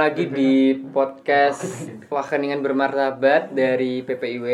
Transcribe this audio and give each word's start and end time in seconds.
lagi 0.00 0.32
di 0.32 0.72
podcast 0.96 1.92
Wakeningan 2.08 2.64
Bermartabat 2.64 3.52
dari 3.52 4.00
PPIW. 4.00 4.46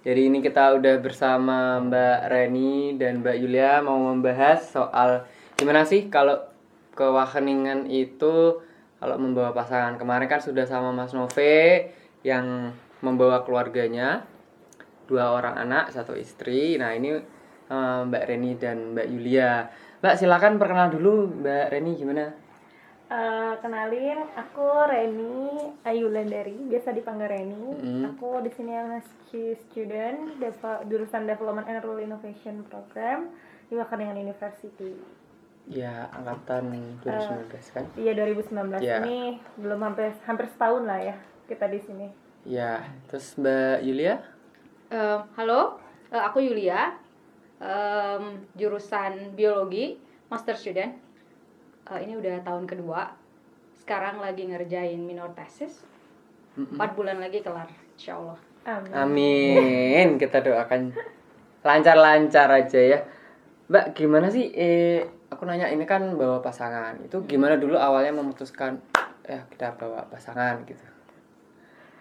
Jadi 0.00 0.20
ini 0.32 0.40
kita 0.40 0.80
udah 0.80 0.96
bersama 0.96 1.76
Mbak 1.84 2.18
Reni 2.32 2.96
dan 2.96 3.20
Mbak 3.20 3.36
Yulia 3.36 3.84
mau 3.84 4.00
membahas 4.00 4.64
soal 4.64 5.28
gimana 5.60 5.84
sih 5.84 6.08
kalau 6.08 6.40
ke 6.96 7.04
Wakeningan 7.04 7.84
itu 7.92 8.64
kalau 8.96 9.20
membawa 9.20 9.52
pasangan. 9.52 10.00
Kemarin 10.00 10.24
kan 10.24 10.40
sudah 10.40 10.64
sama 10.64 10.88
Mas 10.88 11.12
Nove 11.12 11.92
yang 12.24 12.72
membawa 13.04 13.44
keluarganya, 13.44 14.24
dua 15.04 15.36
orang 15.36 15.60
anak, 15.68 15.92
satu 15.92 16.16
istri. 16.16 16.80
Nah 16.80 16.96
ini 16.96 17.12
eh, 17.12 18.00
Mbak 18.08 18.24
Reni 18.24 18.56
dan 18.56 18.96
Mbak 18.96 19.06
Yulia. 19.12 19.68
Mbak 20.00 20.16
silakan 20.16 20.56
perkenalan 20.56 20.96
dulu 20.96 21.44
Mbak 21.44 21.76
Reni 21.76 21.92
gimana? 21.92 22.45
Eh, 23.06 23.54
kenalin, 23.62 24.18
aku 24.34 24.66
Reni 24.82 25.46
Ayulandari, 25.86 26.58
biasa 26.66 26.90
dipanggil 26.90 27.30
Reni. 27.30 27.70
Mm. 27.78 28.02
Aku 28.10 28.42
di 28.42 28.50
sini 28.50 28.74
yang 28.74 28.90
masih 28.90 29.54
student 29.62 30.34
deva- 30.42 30.82
jurusan 30.82 31.22
Development 31.22 31.70
and 31.70 31.78
Rural 31.80 32.02
Innovation 32.02 32.66
Program 32.66 33.30
di 33.70 33.78
Wageningen 33.78 34.18
University. 34.18 34.98
Ya 35.70 36.10
angkatan 36.10 36.74
2019 37.02 37.70
kan? 37.70 37.86
Iya 37.94 38.12
2019 38.12 38.82
Ya. 38.82 38.98
ini 39.00 39.38
belum 39.54 39.82
hampir 39.82 40.10
hampir 40.22 40.46
setahun 40.48 40.82
lah 40.82 40.98
ya 40.98 41.14
kita 41.46 41.70
di 41.70 41.78
sini. 41.78 42.06
Ya 42.42 42.90
terus 43.06 43.38
Mbak 43.38 43.86
Yulia? 43.86 44.18
Eh, 44.90 45.18
halo, 45.38 45.78
eh, 46.10 46.22
aku 46.22 46.42
Yulia, 46.42 46.98
Em, 47.56 48.44
jurusan 48.52 49.32
biologi, 49.32 49.96
master 50.28 50.52
student. 50.52 51.05
Eh, 51.86 51.98
ini 52.02 52.18
udah 52.18 52.42
tahun 52.42 52.66
kedua. 52.66 53.14
Sekarang 53.78 54.18
lagi 54.18 54.50
ngerjain 54.50 54.98
minor 54.98 55.30
thesis. 55.38 55.86
Empat 56.56 56.96
bulan 56.96 57.20
lagi 57.20 57.44
kelar, 57.44 57.68
insya 57.94 58.16
Allah. 58.16 58.38
Amin. 58.66 58.90
Amin 58.90 60.08
kita 60.18 60.42
doakan 60.42 60.90
lancar-lancar 61.62 62.50
aja 62.50 62.80
ya. 62.82 62.98
Mbak 63.70 63.94
gimana 63.94 64.26
sih? 64.26 64.50
Eh 64.50 65.06
aku 65.30 65.46
nanya 65.46 65.70
ini 65.70 65.86
kan 65.86 66.02
bawa 66.18 66.42
pasangan 66.42 66.98
itu 67.02 67.18
gimana 67.26 67.58
dulu 67.58 67.74
awalnya 67.78 68.14
memutuskan 68.14 68.78
ya 69.26 69.42
kita 69.50 69.74
bawa 69.78 70.06
pasangan 70.10 70.66
gitu. 70.66 70.82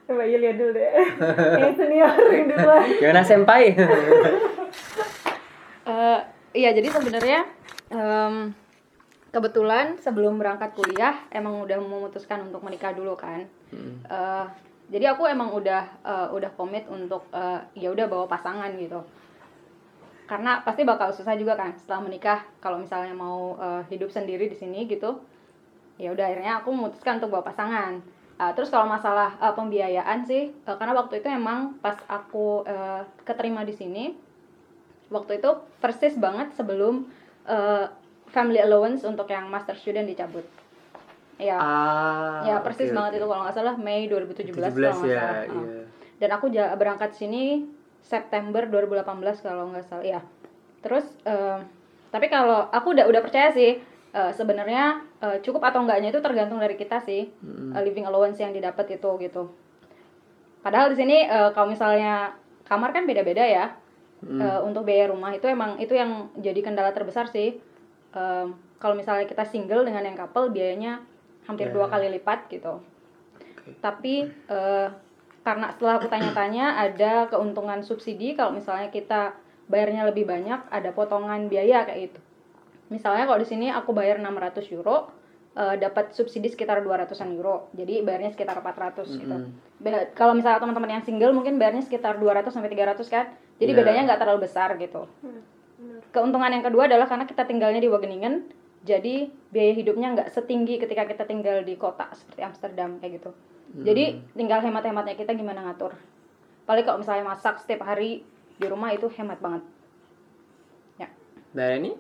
Mbak 0.09 0.27
Yulia 0.29 0.53
dulu 0.57 0.71
deh. 0.73 0.89
yang 1.61 1.73
senior 1.77 2.13
yang 2.29 2.45
duluan. 2.49 2.85
Gimana 3.01 3.21
senpai? 3.21 3.63
Eh, 5.85 6.19
iya, 6.57 6.73
jadi 6.73 6.89
sebenarnya 6.89 7.45
em, 7.93 8.49
kebetulan 9.35 9.99
sebelum 9.99 10.39
berangkat 10.39 10.71
kuliah 10.71 11.27
emang 11.27 11.59
udah 11.67 11.75
memutuskan 11.75 12.47
untuk 12.47 12.63
menikah 12.63 12.95
dulu 12.95 13.19
kan. 13.19 13.43
Hmm. 13.67 13.99
Eh, 14.07 14.45
jadi 14.87 15.11
aku 15.11 15.27
emang 15.27 15.51
udah 15.51 15.83
eh, 16.07 16.27
udah 16.31 16.55
komit 16.55 16.87
untuk 16.87 17.27
eh, 17.35 17.59
ya 17.75 17.91
udah 17.91 18.07
bawa 18.07 18.31
pasangan 18.31 18.71
gitu. 18.79 19.03
Karena 20.23 20.63
pasti 20.63 20.87
bakal 20.87 21.11
susah 21.11 21.35
juga 21.35 21.59
kan 21.59 21.75
setelah 21.75 22.07
menikah 22.07 22.47
kalau 22.63 22.79
misalnya 22.79 23.11
mau 23.11 23.59
eh, 23.59 23.83
hidup 23.91 24.07
sendiri 24.07 24.47
di 24.47 24.55
sini 24.55 24.87
gitu. 24.87 25.19
Ya 25.99 26.15
udah 26.15 26.31
akhirnya 26.31 26.63
aku 26.63 26.71
memutuskan 26.71 27.19
untuk 27.19 27.35
bawa 27.35 27.43
pasangan. 27.43 27.99
Ah, 28.39 28.51
terus 28.55 28.71
kalau 28.71 28.87
masalah 28.87 29.35
eh, 29.35 29.51
pembiayaan 29.51 30.23
sih 30.23 30.55
eh, 30.55 30.75
karena 30.79 30.95
waktu 30.95 31.19
itu 31.19 31.27
emang 31.27 31.75
pas 31.83 31.99
aku 32.07 32.63
eh, 32.63 33.03
keterima 33.27 33.67
di 33.67 33.75
sini 33.75 34.15
waktu 35.11 35.43
itu 35.43 35.51
persis 35.83 36.15
banget 36.19 36.51
sebelum 36.55 37.07
eh, 37.47 37.87
family 38.35 38.59
allowance 38.59 39.07
untuk 39.07 39.31
yang 39.31 39.47
master 39.47 39.79
student 39.79 40.03
dicabut. 40.03 40.43
Ya. 41.39 41.55
Ah, 41.55 42.43
Ya 42.43 42.59
persis 42.59 42.91
oke, 42.91 42.95
banget 42.95 43.11
oke. 43.15 43.19
itu 43.19 43.27
kalau 43.27 43.41
nggak 43.47 43.55
salah 43.55 43.75
Mei 43.79 44.07
2017 44.07 44.51
kalau 44.51 44.67
17 44.67 44.75
nggak 44.75 44.91
ya, 45.07 45.23
salah. 45.23 45.43
iya. 45.47 45.83
Dan 46.19 46.29
aku 46.31 46.45
berangkat 46.51 47.11
sini 47.15 47.63
September 48.03 48.67
2018 48.67 49.07
kalau 49.39 49.71
nggak 49.71 49.85
salah. 49.87 50.03
Ya. 50.03 50.19
Terus 50.83 51.07
eh, 51.23 51.59
tapi 52.11 52.27
kalau 52.27 52.67
aku 52.71 52.95
udah 52.95 53.07
udah 53.07 53.21
percaya 53.23 53.51
sih 53.51 53.79
eh, 54.11 54.31
sebenarnya 54.31 54.99
eh, 55.19 55.37
cukup 55.43 55.63
atau 55.63 55.83
enggaknya 55.83 56.11
itu 56.11 56.19
tergantung 56.19 56.59
dari 56.59 56.75
kita 56.75 57.03
sih 57.03 57.27
Mm-mm. 57.43 57.75
eh, 57.75 57.81
living 57.83 58.07
allowance 58.07 58.39
yang 58.39 58.55
didapat 58.55 58.95
itu 58.95 59.09
gitu. 59.19 59.51
Padahal 60.63 60.91
di 60.91 60.97
sini 60.97 61.27
eh, 61.27 61.49
kalau 61.51 61.67
misalnya 61.67 62.31
kamar 62.63 62.95
kan 62.95 63.03
beda-beda 63.03 63.43
ya. 63.43 63.75
Mm. 64.23 64.39
Eh, 64.39 64.59
untuk 64.63 64.87
biaya 64.87 65.11
rumah 65.11 65.35
itu 65.35 65.43
emang 65.45 65.75
itu 65.77 65.91
yang 65.91 66.31
jadi 66.39 66.63
kendala 66.63 66.95
terbesar 66.95 67.27
sih. 67.27 67.59
Em, 68.15 68.47
kalau 68.77 68.95
misalnya 68.95 69.27
kita 69.27 69.43
single 69.43 69.83
dengan 69.83 70.01
yang 70.01 70.15
couple 70.15 70.49
biayanya 70.49 71.03
hampir 71.45 71.67
Ya. 71.67 71.73
dua 71.75 71.85
kali 71.87 72.07
lipat 72.09 72.47
gitu. 72.47 72.79
Oke. 73.35 73.75
Tapi 73.77 74.13
eh, 74.47 74.87
karena 75.43 75.69
setelah 75.69 75.99
aku 75.99 76.07
tanya-tanya 76.07 76.79
ada 76.79 77.27
keuntungan 77.27 77.83
subsidi 77.83 78.33
kalau 78.33 78.49
misalnya 78.49 78.89
kita 78.89 79.35
bayarnya 79.67 80.07
lebih 80.07 80.25
banyak 80.25 80.57
ada 80.69 80.89
potongan 80.89 81.45
biaya 81.45 81.83
kayak 81.83 82.01
itu. 82.09 82.19
Misalnya 82.87 83.25
kalau 83.25 83.37
di 83.37 83.45
sini 83.45 83.67
aku 83.67 83.91
bayar 83.91 84.17
600 84.17 84.63
euro 84.71 85.09
eh, 85.53 85.75
dapat 85.75 86.11
subsidi 86.11 86.47
sekitar 86.47 86.81
200-an 86.81 87.29
euro. 87.31 87.67
Jadi 87.71 87.99
bayarnya 88.01 88.31
sekitar 88.31 88.57
400 88.57 89.05
gitu. 89.11 89.35
Mm-mm. 89.35 89.51
Beda- 89.77 90.09
kalau 90.13 90.33
misalnya 90.33 90.59
teman-teman 90.59 90.91
yang 90.93 91.03
single 91.03 91.31
mungkin 91.31 91.55
bayarnya 91.55 91.83
sekitar 91.83 92.15
200 92.15 92.47
sampai 92.49 92.71
300 92.71 93.07
kan. 93.07 93.25
Jadi 93.55 93.71
Iya. 93.71 93.79
bedanya 93.79 94.01
nggak 94.07 94.19
terlalu 94.19 94.39
besar 94.43 94.75
gitu. 94.75 95.03
Hmm. 95.19 95.41
Keuntungan 96.11 96.51
yang 96.51 96.63
kedua 96.63 96.87
adalah 96.87 97.09
karena 97.09 97.25
kita 97.27 97.43
tinggalnya 97.43 97.81
di 97.81 97.89
Wageningen, 97.91 98.47
jadi 98.85 99.27
biaya 99.49 99.73
hidupnya 99.73 100.07
nggak 100.13 100.29
setinggi 100.31 100.77
ketika 100.77 101.09
kita 101.09 101.23
tinggal 101.25 101.65
di 101.65 101.73
kota 101.75 102.09
seperti 102.13 102.41
Amsterdam 102.45 103.01
kayak 103.01 103.19
gitu. 103.19 103.31
Jadi 103.75 104.23
tinggal 104.37 104.63
hemat-hematnya 104.63 105.19
kita 105.19 105.35
gimana 105.35 105.65
ngatur. 105.67 105.97
Paling 106.63 106.85
kalau 106.85 107.01
misalnya 107.03 107.27
masak 107.27 107.59
setiap 107.59 107.83
hari 107.83 108.23
di 108.55 108.65
rumah 108.69 108.93
itu 108.95 109.11
hemat 109.11 109.41
banget. 109.43 109.63
Ya. 110.95 111.09
Mbak 111.51 111.67
Reni? 111.75 111.91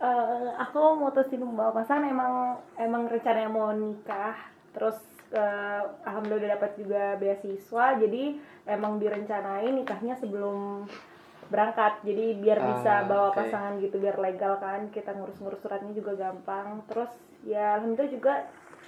Eh, 0.00 0.48
aku 0.56 0.96
mutusin 0.96 1.44
membawa 1.44 1.76
pasangan 1.76 2.08
emang 2.08 2.56
emang 2.80 3.04
rencananya 3.04 3.52
mau 3.52 3.68
nikah 3.68 4.32
terus 4.72 4.96
eh, 5.28 5.82
alhamdulillah 6.08 6.40
udah 6.40 6.50
dapat 6.56 6.70
juga 6.80 7.04
beasiswa 7.20 8.00
jadi 8.00 8.40
emang 8.64 8.96
direncanain 8.96 9.76
nikahnya 9.76 10.16
sebelum 10.16 10.88
berangkat. 11.50 12.00
Jadi 12.06 12.38
biar 12.38 12.58
Ah, 12.58 12.66
bisa 12.72 12.92
bawa 13.04 13.28
oke. 13.30 13.38
pasangan 13.42 13.76
gitu 13.82 13.98
biar 13.98 14.16
legal 14.16 14.56
kan. 14.56 14.88
Kita 14.88 15.12
ngurus-ngurus 15.12 15.60
suratnya 15.60 15.92
juga 15.92 16.16
gampang. 16.16 16.86
Terus 16.86 17.10
ya 17.44 17.76
alhamdulillah 17.76 18.12
juga 18.14 18.34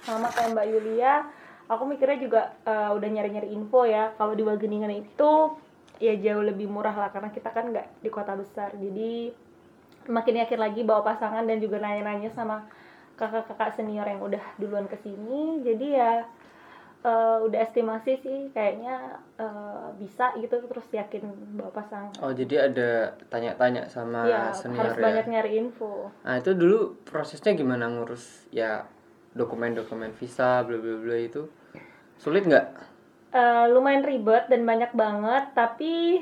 sama 0.03 0.27
kayak 0.31 0.51
Mbak 0.55 0.67
Yulia 0.67 1.13
aku 1.63 1.83
mikirnya 1.87 2.19
juga 2.19 2.41
eh, 2.63 2.91
udah 2.91 3.09
nyari-nyari 3.11 3.51
info 3.51 3.83
ya. 3.85 4.15
Kalau 4.15 4.33
di 4.33 4.43
Wageningen 4.43 4.91
itu 4.91 5.31
ya 6.01 6.15
jauh 6.17 6.43
lebih 6.43 6.67
murah 6.67 6.95
lah 6.95 7.09
karena 7.13 7.29
kita 7.29 7.53
kan 7.53 7.69
nggak 7.69 8.01
di 8.01 8.09
kota 8.09 8.33
besar. 8.33 8.73
Jadi 8.75 9.31
makin 10.03 10.35
yakin 10.43 10.59
lagi 10.59 10.81
bawa 10.83 10.99
pasangan 11.05 11.47
dan 11.47 11.63
juga 11.63 11.79
nanya-nanya 11.79 12.27
sama 12.35 12.67
kakak-kakak 13.15 13.77
senior 13.77 14.03
yang 14.03 14.19
udah 14.19 14.41
duluan 14.57 14.89
ke 14.89 14.97
sini 14.99 15.61
jadi 15.61 15.87
ya 15.95 16.11
eh, 17.03 17.37
udah 17.43 17.59
estimasi 17.59 18.15
sih 18.23 18.37
kayaknya 18.55 19.19
eh, 19.35 19.87
bisa 19.99 20.31
gitu 20.39 20.55
terus 20.65 20.87
yakin 20.89 21.27
bawa 21.59 21.71
pasangan 21.75 22.11
Oh 22.23 22.31
jadi 22.31 22.71
ada 22.71 22.89
tanya-tanya 23.27 23.85
sama 23.91 24.23
ya 24.25 24.49
senior 24.55 24.91
harus 24.91 24.97
ya? 24.97 25.03
banyak 25.03 25.25
nyari 25.27 25.51
info 25.59 26.07
Nah 26.23 26.39
itu 26.39 26.51
dulu 26.55 26.95
prosesnya 27.03 27.53
gimana 27.53 27.91
ngurus 27.91 28.47
ya 28.49 28.87
dokumen-dokumen 29.35 30.15
visa 30.15 30.63
bla 30.63 30.77
bla 30.79 30.95
bla 30.97 31.17
itu 31.17 31.45
sulit 32.17 32.45
nggak? 32.47 32.67
Eh, 33.33 33.65
lumayan 33.73 34.05
ribet 34.05 34.45
dan 34.45 34.61
banyak 34.63 34.93
banget 34.93 35.57
tapi 35.57 36.21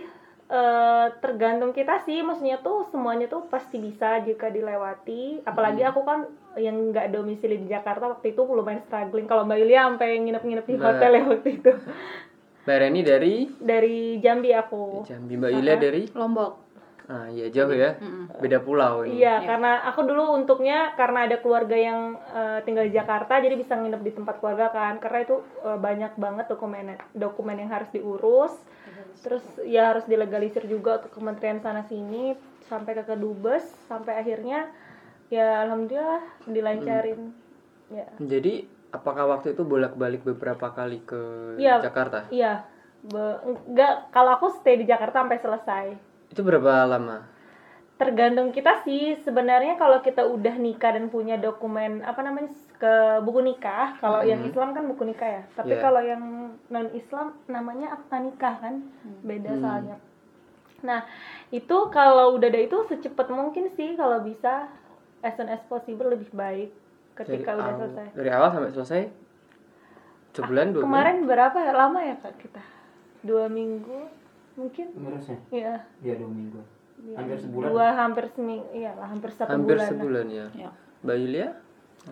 eh, 0.51 1.07
tergantung 1.17 1.71
kita 1.71 2.03
sih. 2.03 2.19
Maksudnya 2.19 2.59
tuh 2.59 2.83
semuanya 2.85 3.25
tuh 3.25 3.47
pasti 3.47 3.79
bisa 3.79 4.19
jika 4.19 4.51
dilewati. 4.51 5.41
Apalagi 5.41 5.81
aku 5.81 6.03
kan 6.03 6.27
yang 6.59 6.91
nggak 6.91 7.09
domisili 7.09 7.55
di 7.57 7.71
Jakarta 7.71 8.11
waktu 8.11 8.35
itu 8.35 8.43
lumayan 8.43 8.83
struggling. 8.83 9.25
Kalau 9.25 9.47
Mbak 9.47 9.57
Yulia 9.57 9.87
sampai 9.87 10.19
nginep-nginep 10.19 10.65
di 10.67 10.75
Mbak- 10.75 10.85
hotel 10.85 11.11
ya 11.11 11.23
waktu 11.25 11.49
itu. 11.55 11.71
Mbak 12.61 12.77
Reni 12.77 13.01
dari? 13.01 13.35
Dari 13.57 13.97
Jambi 14.21 14.51
aku. 14.53 15.01
Jambi, 15.07 15.33
Mbak 15.33 15.51
Yulia 15.55 15.75
dari? 15.79 16.03
Lombok. 16.13 16.70
Ah 17.11 17.27
iya 17.27 17.51
jauh 17.51 17.75
ya, 17.75 17.99
beda 18.39 18.63
pulau 18.63 19.03
ini. 19.03 19.19
Iya, 19.19 19.43
karena 19.43 19.83
aku 19.83 20.07
dulu 20.07 20.31
untuknya 20.31 20.95
karena 20.95 21.27
ada 21.27 21.43
keluarga 21.43 21.75
yang 21.75 22.15
eh, 22.31 22.63
tinggal 22.63 22.87
di 22.87 22.95
Jakarta, 22.95 23.43
jadi 23.43 23.59
bisa 23.59 23.75
nginep 23.75 23.99
di 23.99 24.11
tempat 24.15 24.39
keluarga 24.39 24.71
kan. 24.71 24.95
Karena 25.03 25.27
itu 25.27 25.43
eh, 25.67 25.75
banyak 25.75 26.15
banget 26.15 26.45
dokumen 26.47 26.95
dokumen 27.11 27.59
yang 27.59 27.67
harus 27.67 27.91
diurus. 27.91 28.55
Terus 29.19 29.43
ya 29.67 29.91
harus 29.91 30.07
dilegalisir 30.07 30.63
juga 30.65 31.03
ke 31.03 31.11
kementerian 31.11 31.59
sana 31.59 31.83
sini 31.83 32.33
sampai 32.71 32.95
ke 32.95 33.03
kedubes 33.03 33.67
sampai 33.91 34.15
akhirnya 34.17 34.71
ya 35.27 35.67
alhamdulillah 35.67 36.23
dilancarin. 36.47 37.35
Ya. 37.91 38.07
Jadi 38.17 38.65
apakah 38.95 39.27
waktu 39.27 39.51
itu 39.51 39.67
bolak-balik 39.67 40.23
beberapa 40.23 40.71
kali 40.71 41.03
ke 41.03 41.21
Iya. 41.59 41.83
Jakarta? 41.83 42.31
Iya. 42.31 42.63
Be- 43.01 43.39
enggak 43.67 44.13
kalau 44.15 44.37
aku 44.39 44.47
stay 44.61 44.79
di 44.79 44.85
Jakarta 44.87 45.25
sampai 45.25 45.39
selesai. 45.41 45.85
Itu 46.31 46.41
berapa 46.41 46.87
lama? 46.87 47.27
tergantung 47.93 48.49
kita 48.49 48.81
sih. 48.81 49.13
Sebenarnya 49.15 49.77
kalau 49.77 50.01
kita 50.01 50.25
udah 50.25 50.57
nikah 50.57 50.89
dan 50.89 51.05
punya 51.07 51.37
dokumen 51.37 52.01
apa 52.01 52.17
namanya 52.19 52.49
ke 52.73 52.93
buku 53.21 53.45
nikah 53.45 53.93
kalau 54.01 54.25
yang 54.25 54.41
Islam 54.41 54.73
kan 54.73 54.89
buku 54.89 55.05
nikah 55.05 55.29
ya. 55.29 55.43
Tapi 55.53 55.77
Iya. 55.77 55.85
kalau 55.85 56.01
yang 56.01 56.23
non 56.65 56.89
Islam 56.91 57.37
namanya 57.45 57.93
akta 57.93 58.17
nikah 58.17 58.57
kan? 58.57 58.89
Beda 59.21 59.53
Hmm. 59.53 59.61
soalnya. 59.61 59.97
Nah 60.81 61.05
itu 61.51 61.77
kalau 61.93 62.33
udah 62.33 62.49
ada 62.49 62.57
itu 62.59 62.73
secepat 62.83 63.29
mungkin 63.29 63.69
sih 63.69 63.93
kalau 63.93 64.25
bisa. 64.25 64.65
As 65.21 65.37
soon 65.37 65.45
as 65.45 65.61
possible 65.69 66.09
lebih 66.09 66.33
baik 66.33 66.73
ketika 67.13 67.53
Dari 67.53 67.59
udah 67.59 67.65
awal- 67.67 67.79
selesai. 67.85 68.07
dari 68.17 68.29
awal 68.33 68.49
sampai 68.49 68.71
selesai? 68.73 69.01
Sebulan 70.33 70.65
dua 70.71 70.81
bulan? 70.81 70.85
kemarin 70.89 71.17
berapa 71.27 71.57
ya? 71.59 71.71
Lama 71.71 71.99
ya 72.01 72.15
kak 72.17 72.33
kita? 72.39 72.63
Dua 73.21 73.45
minggu 73.45 74.09
mungkin 74.61 74.87
Ngurusnya? 74.93 75.37
Iya. 75.49 75.73
Iya 75.99 76.13
dua 76.15 76.29
minggu. 76.29 76.61
Iya. 77.01 77.15
Hampir 77.17 77.37
sebulan. 77.39 77.67
Dua 77.67 77.87
hampir 77.91 78.25
seminggu, 78.29 78.65
iya 78.71 78.91
lah 78.93 79.07
hampir 79.07 79.29
satu 79.31 79.49
hampir 79.49 79.73
bulan. 79.73 79.81
lah. 79.81 79.89
sebulan 79.89 80.25
ya 80.29 80.45
Ya. 80.55 80.69
Mbak 81.01 81.17
Yulia 81.17 81.47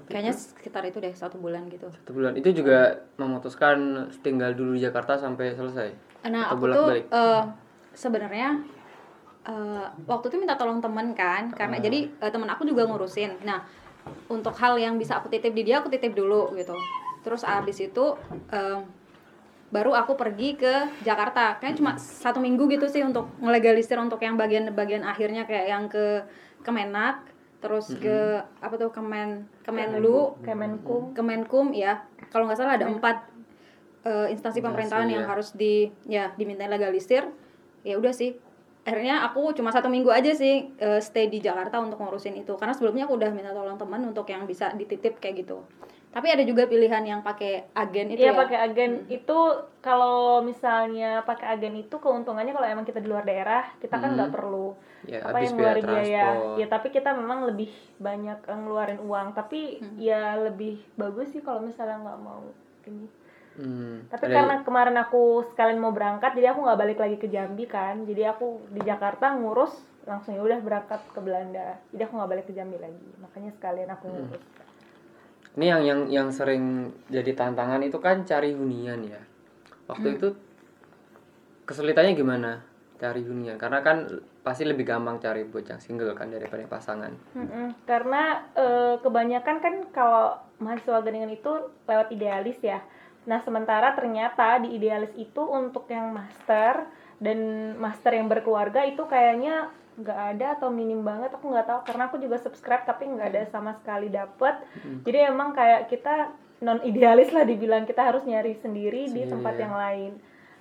Kayaknya 0.06 0.34
sekitar 0.34 0.84
itu 0.84 0.98
deh 0.98 1.10
satu 1.12 1.38
bulan 1.38 1.66
gitu. 1.68 1.90
satu 1.90 2.12
bulan 2.12 2.34
itu 2.34 2.50
juga 2.52 2.94
memutuskan 3.16 3.78
tinggal 4.20 4.54
dulu 4.54 4.74
di 4.74 4.82
Jakarta 4.82 5.14
sampai 5.16 5.54
selesai 5.54 5.90
Nah, 6.22 6.46
Atau 6.46 6.62
aku 6.62 6.66
tuh 6.70 6.88
eh, 7.00 7.44
sebenarnya 7.92 8.60
eh, 9.42 9.86
waktu 10.04 10.26
itu 10.28 10.38
minta 10.38 10.54
tolong 10.54 10.78
temen 10.78 11.14
kan, 11.14 11.50
karena 11.50 11.78
Ah. 11.78 11.82
jadi 11.82 12.06
eh, 12.06 12.30
temen 12.30 12.46
aku 12.46 12.66
juga 12.66 12.86
ngurusin. 12.86 13.40
Nah, 13.42 13.64
untuk 14.28 14.54
hal 14.54 14.76
yang 14.76 15.00
bisa 15.00 15.18
aku 15.18 15.26
titip 15.28 15.54
di 15.54 15.64
dia, 15.64 15.80
aku 15.80 15.88
titip 15.88 16.12
dulu 16.12 16.54
gitu. 16.54 16.76
Terus 17.20 17.42
abis 17.42 17.82
itu 17.82 18.06
eh, 18.52 18.80
baru 19.70 19.94
aku 19.94 20.18
pergi 20.18 20.58
ke 20.58 20.74
Jakarta. 21.06 21.58
Kayaknya 21.62 21.78
cuma 21.78 21.92
satu 21.98 22.42
minggu 22.42 22.66
gitu 22.70 22.90
sih 22.90 23.06
untuk 23.06 23.30
ngelegalisir 23.42 23.98
untuk 24.02 24.22
yang 24.22 24.36
bagian-bagian 24.36 25.06
akhirnya 25.06 25.46
kayak 25.46 25.66
yang 25.70 25.86
ke 25.86 26.26
Kemenak, 26.60 27.24
terus 27.64 27.88
ke 27.96 28.44
apa 28.60 28.76
tuh 28.76 28.92
Kemen 28.92 29.48
Kemenlu, 29.64 30.36
Kemenkum. 30.44 31.16
Kemenkum 31.16 31.72
ya 31.72 32.04
kalau 32.34 32.50
nggak 32.50 32.60
salah 32.60 32.76
ada 32.76 32.90
empat 32.90 33.26
eh, 34.04 34.28
instansi 34.34 34.60
pemerintahan 34.60 35.08
yang 35.08 35.26
ya. 35.26 35.30
harus 35.30 35.56
di 35.56 35.88
ya 36.08 36.34
diminta 36.36 36.68
legalisir 36.68 37.28
ya 37.84 37.96
udah 37.96 38.12
sih 38.12 38.36
akhirnya 38.90 39.22
aku 39.24 39.54
cuma 39.54 39.70
satu 39.70 39.86
minggu 39.86 40.10
aja 40.10 40.34
sih 40.34 40.74
eh, 40.74 40.98
stay 41.00 41.30
di 41.30 41.38
Jakarta 41.38 41.78
untuk 41.78 42.02
ngurusin 42.02 42.34
itu. 42.36 42.58
Karena 42.58 42.74
sebelumnya 42.74 43.06
aku 43.06 43.22
udah 43.22 43.30
minta 43.30 43.54
tolong 43.54 43.78
teman 43.78 44.02
untuk 44.04 44.26
yang 44.26 44.44
bisa 44.44 44.74
dititip 44.74 45.22
kayak 45.22 45.46
gitu. 45.46 45.62
Tapi 46.10 46.26
ada 46.26 46.42
juga 46.42 46.66
pilihan 46.66 47.06
yang 47.06 47.22
pakai 47.22 47.70
agen 47.78 48.10
itu 48.10 48.26
Iya 48.26 48.34
ya? 48.34 48.42
pakai 48.42 48.58
agen. 48.66 48.92
Itu 49.06 49.38
kalau 49.78 50.42
misalnya 50.42 51.22
pakai 51.22 51.54
agen 51.54 51.78
itu 51.78 52.02
keuntungannya 52.02 52.50
kalau 52.50 52.66
emang 52.66 52.82
kita 52.82 52.98
di 52.98 53.06
luar 53.06 53.22
daerah 53.22 53.70
kita 53.78 53.94
kan 53.94 54.18
nggak 54.18 54.34
perlu 54.34 54.74
ya 55.06 55.22
apa 55.24 55.38
habis 55.38 55.54
yang 55.54 55.56
biaya 55.56 55.70
ngeluarin 55.70 55.86
biaya. 55.86 56.26
transport. 56.26 56.58
Ya 56.58 56.66
tapi 56.66 56.88
kita 56.90 57.10
memang 57.14 57.40
lebih 57.46 57.70
banyak 58.02 58.40
ngeluarin 58.42 59.00
uang. 59.06 59.28
Tapi 59.38 59.60
ya 60.02 60.34
lebih 60.42 60.82
bagus 60.98 61.30
sih 61.30 61.46
kalau 61.46 61.62
misalnya 61.62 62.02
nggak 62.02 62.20
mau 62.26 62.42
ini 62.90 63.06
Hmm, 63.60 64.08
tapi 64.08 64.32
ada- 64.32 64.36
karena 64.40 64.56
kemarin 64.64 64.96
aku 64.96 65.44
sekalian 65.52 65.84
mau 65.84 65.92
berangkat 65.92 66.32
jadi 66.32 66.56
aku 66.56 66.64
nggak 66.64 66.80
balik 66.80 66.98
lagi 66.98 67.18
ke 67.20 67.28
Jambi 67.28 67.68
kan. 67.68 68.08
Jadi 68.08 68.24
aku 68.24 68.64
di 68.72 68.80
Jakarta 68.80 69.36
ngurus 69.36 69.76
langsung 70.08 70.32
ya 70.32 70.40
udah 70.40 70.64
berangkat 70.64 71.04
ke 71.12 71.20
Belanda. 71.20 71.76
Jadi 71.92 72.02
aku 72.02 72.14
nggak 72.16 72.32
balik 72.32 72.46
ke 72.48 72.56
Jambi 72.56 72.80
lagi. 72.80 73.10
Makanya 73.20 73.52
sekalian 73.52 73.92
aku 73.92 74.08
ngurus. 74.08 74.44
Ini 75.60 75.66
yang 75.68 75.82
yang 75.84 76.00
yang 76.08 76.28
sering 76.32 76.64
jadi 77.12 77.36
tantangan 77.36 77.84
itu 77.84 78.00
kan 78.00 78.24
cari 78.24 78.56
hunian 78.56 79.04
ya. 79.04 79.20
Waktu 79.86 80.08
Hmm. 80.08 80.16
itu 80.16 80.28
kesulitannya 81.66 82.16
gimana 82.16 82.64
cari 82.96 83.22
hunian? 83.22 83.60
Karena 83.60 83.82
kan 83.82 84.08
pasti 84.40 84.64
lebih 84.64 84.88
gampang 84.88 85.20
cari 85.20 85.44
buat 85.44 85.68
yang 85.68 85.78
single 85.78 86.16
kan 86.16 86.32
daripada 86.32 86.64
pasangan. 86.66 87.12
Mm-mm. 87.36 87.76
Karena 87.84 88.40
eh, 88.56 88.96
kebanyakan 88.98 89.58
kan 89.60 89.76
kalau 89.92 90.38
mahasiswa 90.58 91.00
geningan 91.02 91.30
itu 91.30 91.52
lewat 91.84 92.08
idealis 92.10 92.60
ya. 92.62 92.80
Nah 93.30 93.38
sementara 93.46 93.94
ternyata 93.94 94.58
di 94.58 94.74
idealis 94.74 95.14
itu 95.14 95.46
untuk 95.46 95.86
yang 95.86 96.10
master 96.10 96.90
dan 97.22 97.38
master 97.78 98.18
yang 98.18 98.26
berkeluarga 98.26 98.82
itu 98.90 99.06
kayaknya 99.06 99.70
nggak 100.00 100.20
ada 100.34 100.48
atau 100.58 100.74
minim 100.74 101.06
banget 101.06 101.30
aku 101.38 101.46
nggak 101.54 101.68
tahu. 101.70 101.80
Karena 101.86 102.04
aku 102.10 102.18
juga 102.18 102.42
subscribe 102.42 102.90
tapi 102.90 103.06
nggak 103.06 103.30
ada 103.30 103.42
sama 103.54 103.78
sekali 103.78 104.10
dapet. 104.10 104.58
Jadi 105.06 105.18
emang 105.30 105.54
kayak 105.54 105.94
kita 105.94 106.34
non 106.66 106.82
idealis 106.82 107.30
lah 107.32 107.46
dibilang 107.46 107.86
kita 107.86 108.02
harus 108.04 108.26
nyari 108.26 108.58
sendiri 108.58 109.08
di 109.14 109.24
Iya, 109.24 109.32
tempat 109.32 109.54
iya. 109.56 109.62
yang 109.64 109.76
lain. 109.78 110.12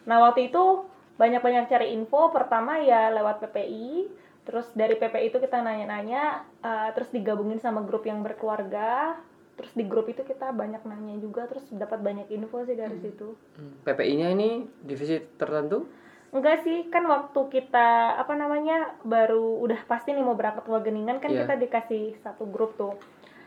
Nah 0.05 0.17
waktu 0.29 0.53
itu 0.53 0.85
banyak-banyak 1.17 1.73
cari 1.73 1.97
info. 1.97 2.29
Pertama 2.31 2.79
ya 2.85 3.09
lewat 3.17 3.41
PPI 3.49 4.13
terus 4.49 4.65
dari 4.73 4.97
PPI 4.97 5.29
itu 5.29 5.39
kita 5.45 5.61
nanya-nanya 5.61 6.45
eh, 6.65 6.89
terus 6.97 7.13
digabungin 7.13 7.61
sama 7.61 7.85
grup 7.85 8.05
yang 8.09 8.25
berkeluarga 8.25 9.17
terus 9.59 9.75
di 9.75 9.83
grup 9.83 10.07
itu 10.07 10.23
kita 10.23 10.49
banyak 10.51 10.81
nanya 10.83 11.19
juga 11.19 11.45
terus 11.45 11.67
dapat 11.69 11.99
banyak 11.99 12.31
info 12.31 12.63
sih 12.63 12.73
dari 12.73 12.95
situ 12.97 13.35
Hmm, 13.53 13.75
PPI-nya 13.83 14.31
ini 14.31 14.51
divisi 14.79 15.19
tertentu 15.35 15.91
enggak 16.29 16.61
sih 16.61 16.87
kan 16.87 17.03
waktu 17.05 17.41
kita 17.49 17.89
apa 18.15 18.33
namanya 18.33 18.95
baru 19.03 19.59
udah 19.59 19.83
pasti 19.85 20.13
nih 20.13 20.21
mau 20.21 20.33
berangkat 20.33 20.63
ke 20.63 20.71
Wageningen 20.71 21.19
kan 21.19 21.29
Iya. 21.29 21.43
kita 21.43 21.55
dikasih 21.59 22.05
satu 22.17 22.47
grup 22.47 22.77
tuh 22.77 22.95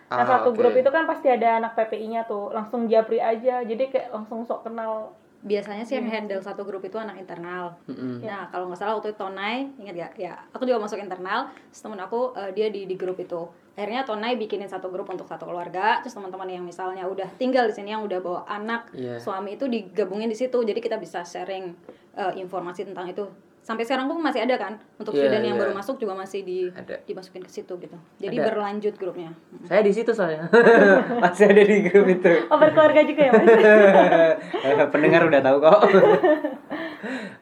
nah 0.10 0.20
Ah, 0.20 0.44
satu 0.44 0.52
oke. 0.52 0.60
grup 0.60 0.76
itu 0.76 0.90
kan 0.90 1.08
pasti 1.08 1.28
ada 1.28 1.56
anak 1.58 1.72
PPI-nya 1.74 2.26
tuh 2.26 2.52
langsung 2.52 2.86
japri 2.86 3.18
aja 3.18 3.64
jadi 3.64 3.88
kayak 3.88 4.08
langsung 4.12 4.44
sok 4.44 4.66
kenal 4.66 5.16
biasanya 5.42 5.82
sih 5.82 5.96
yang 5.96 6.06
Iya. 6.06 6.14
handle 6.14 6.44
satu 6.44 6.62
grup 6.62 6.84
itu 6.84 6.94
anak 6.96 7.16
internal 7.16 7.80
Mm-mm. 7.88 8.20
Nah, 8.22 8.46
kalau 8.48 8.68
nggak 8.68 8.78
salah 8.78 8.94
waktu 8.94 9.10
itu 9.10 9.18
Tonai, 9.18 9.72
ingat 9.78 9.96
gak? 9.96 10.12
Ya, 10.16 10.38
aku 10.52 10.64
juga 10.64 10.78
masuk 10.78 10.98
internal. 10.98 11.50
Terus 11.66 11.82
temen 11.82 11.98
aku 11.98 12.36
eh, 12.36 12.52
dia 12.52 12.68
di 12.68 12.86
di 12.86 12.94
grup 12.94 13.18
itu. 13.18 13.50
Akhirnya 13.72 14.04
Tonai 14.04 14.36
bikinin 14.36 14.68
satu 14.68 14.88
grup 14.88 15.08
untuk 15.08 15.26
satu 15.26 15.46
keluarga. 15.46 16.00
Terus 16.00 16.12
teman-teman 16.12 16.46
yang 16.46 16.62
misalnya 16.62 17.04
udah 17.04 17.28
tinggal 17.36 17.66
di 17.66 17.74
sini 17.74 17.90
yang 17.90 18.02
udah 18.02 18.20
bawa 18.20 18.42
anak, 18.44 18.92
Iya. 18.92 19.16
suami 19.18 19.56
itu 19.56 19.66
digabungin 19.66 20.28
di 20.28 20.36
situ. 20.36 20.58
Jadi 20.58 20.78
kita 20.78 20.96
bisa 20.96 21.22
sharing 21.22 21.72
eh, 22.12 22.34
informasi 22.36 22.84
tentang 22.84 23.08
itu. 23.08 23.24
Sampai 23.62 23.86
sekarang 23.86 24.10
pun 24.10 24.18
masih 24.18 24.42
ada 24.42 24.58
kan? 24.58 24.74
Untuk 24.98 25.14
Iya, 25.14 25.30
student 25.30 25.44
yang 25.46 25.56
iya. 25.56 25.62
baru 25.62 25.72
masuk 25.72 25.96
juga 25.96 26.12
masih 26.12 26.42
di 26.42 26.68
Ada. 26.68 26.98
dimasukin 27.06 27.40
ke 27.40 27.52
situ 27.52 27.72
gitu. 27.78 27.94
Jadi 28.18 28.36
Ada. 28.36 28.46
berlanjut 28.48 28.96
grupnya. 28.98 29.32
saya 29.64 29.80
di 29.80 29.94
situ 29.94 30.12
soalnya 30.12 30.50
masih 31.24 31.46
ada 31.48 31.62
di 31.62 31.78
grup 31.82 32.10
itu 32.10 32.34
oh 32.44 32.58
berkeluarga 32.58 33.06
juga 33.06 33.22
ya 33.22 33.32
mas 33.32 33.46
Eh, 34.66 34.88
pendengar 34.90 35.22
udah 35.24 35.40
tahu 35.40 35.58
kok 35.60 35.80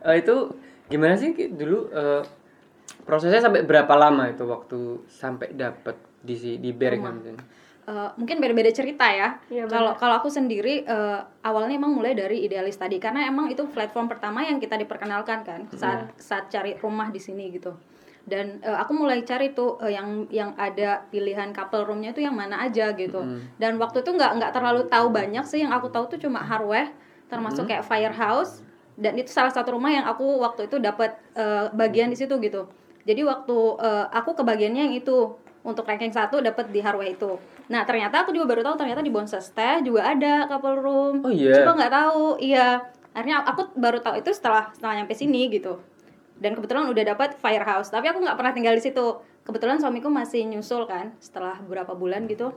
Eh, 0.02 0.16
itu 0.18 0.36
gimana 0.88 1.16
sih 1.16 1.32
dulu 1.50 1.88
eh, 1.90 2.22
prosesnya 3.02 3.40
sampai 3.40 3.64
berapa 3.64 3.92
lama 3.94 4.28
itu 4.28 4.44
waktu 4.44 4.80
sampai 5.08 5.52
dapat 5.52 5.96
di 6.24 6.36
si 6.36 6.60
di 6.60 6.70
Birmingham 6.76 7.20
ini? 7.24 7.44
Eh, 7.90 8.10
mungkin 8.22 8.38
beda-beda 8.38 8.70
cerita 8.70 9.10
ya. 9.10 9.42
Iya, 9.50 9.66
Kalau 9.66 9.98
kalau 9.98 10.22
aku 10.22 10.30
sendiri 10.30 10.86
eh, 10.86 11.20
awalnya 11.42 11.74
emang 11.74 11.98
mulai 11.98 12.14
dari 12.14 12.46
idealis 12.46 12.78
tadi 12.78 13.02
karena 13.02 13.26
emang 13.26 13.50
itu 13.50 13.66
platform 13.66 14.06
pertama 14.06 14.46
yang 14.46 14.62
kita 14.62 14.78
diperkenalkan 14.78 15.42
kan 15.42 15.66
saat 15.74 16.14
saat 16.22 16.46
cari 16.54 16.78
rumah 16.78 17.10
di 17.10 17.18
sini 17.18 17.50
gitu. 17.50 17.74
Dan 18.30 18.62
eh, 18.62 18.78
aku 18.78 18.94
mulai 18.94 19.26
cari 19.26 19.58
tuh 19.58 19.82
eh, 19.82 19.98
yang 19.98 20.30
yang 20.30 20.54
ada 20.54 21.02
pilihan 21.10 21.50
couple 21.50 21.82
roomnya 21.82 22.14
itu 22.14 22.22
yang 22.22 22.38
mana 22.38 22.62
aja 22.62 22.94
gitu. 22.94 23.26
Dan 23.58 23.82
waktu 23.82 24.06
itu 24.06 24.12
nggak 24.14 24.38
nggak 24.38 24.52
terlalu 24.54 24.86
tahu 24.86 25.10
banyak 25.10 25.46
sih 25.50 25.66
yang 25.66 25.74
aku 25.74 25.90
tahu 25.90 26.14
tuh 26.14 26.20
cuma 26.22 26.46
Harweh 26.46 26.94
termasuk 27.26 27.66
kayak 27.66 27.86
Firehouse 27.90 28.62
dan 29.00 29.18
itu 29.18 29.34
salah 29.34 29.50
satu 29.50 29.78
rumah 29.78 29.90
yang 29.90 30.06
aku 30.06 30.46
waktu 30.46 30.70
itu 30.70 30.78
dapat 30.78 31.18
eh, 31.34 31.74
bagian 31.74 32.14
di 32.14 32.18
situ 32.22 32.38
gitu. 32.38 32.70
Jadi 33.02 33.26
waktu 33.26 33.58
eh, 33.82 34.06
aku 34.14 34.38
kebagiannya 34.38 34.94
yang 34.94 34.94
itu 34.94 35.42
untuk 35.64 35.84
ranking 35.84 36.14
satu 36.14 36.40
dapat 36.40 36.72
di 36.72 36.80
Harweh 36.80 37.14
itu. 37.14 37.36
Nah 37.68 37.84
ternyata 37.84 38.24
aku 38.24 38.32
juga 38.32 38.56
baru 38.56 38.62
tahu 38.64 38.76
ternyata 38.80 39.04
di 39.04 39.12
Bonses 39.12 39.52
Teh 39.52 39.84
juga 39.84 40.08
ada 40.08 40.48
couple 40.48 40.80
room. 40.80 41.16
Oh, 41.24 41.32
iya? 41.32 41.62
Coba 41.62 41.76
nggak 41.76 41.94
tahu, 41.94 42.26
iya. 42.40 42.80
Akhirnya 43.12 43.44
aku 43.44 43.74
baru 43.76 44.00
tahu 44.00 44.22
itu 44.22 44.32
setelah 44.32 44.72
setelah 44.72 45.04
nyampe 45.04 45.14
sini 45.18 45.52
gitu. 45.52 45.82
Dan 46.40 46.56
kebetulan 46.56 46.88
udah 46.88 47.04
dapat 47.04 47.36
Firehouse, 47.36 47.92
tapi 47.92 48.08
aku 48.08 48.24
nggak 48.24 48.40
pernah 48.40 48.54
tinggal 48.56 48.74
di 48.78 48.84
situ. 48.84 49.20
Kebetulan 49.44 49.82
suamiku 49.82 50.08
masih 50.08 50.48
nyusul 50.48 50.88
kan 50.88 51.12
setelah 51.20 51.60
beberapa 51.60 51.98
bulan 51.98 52.30
gitu. 52.32 52.56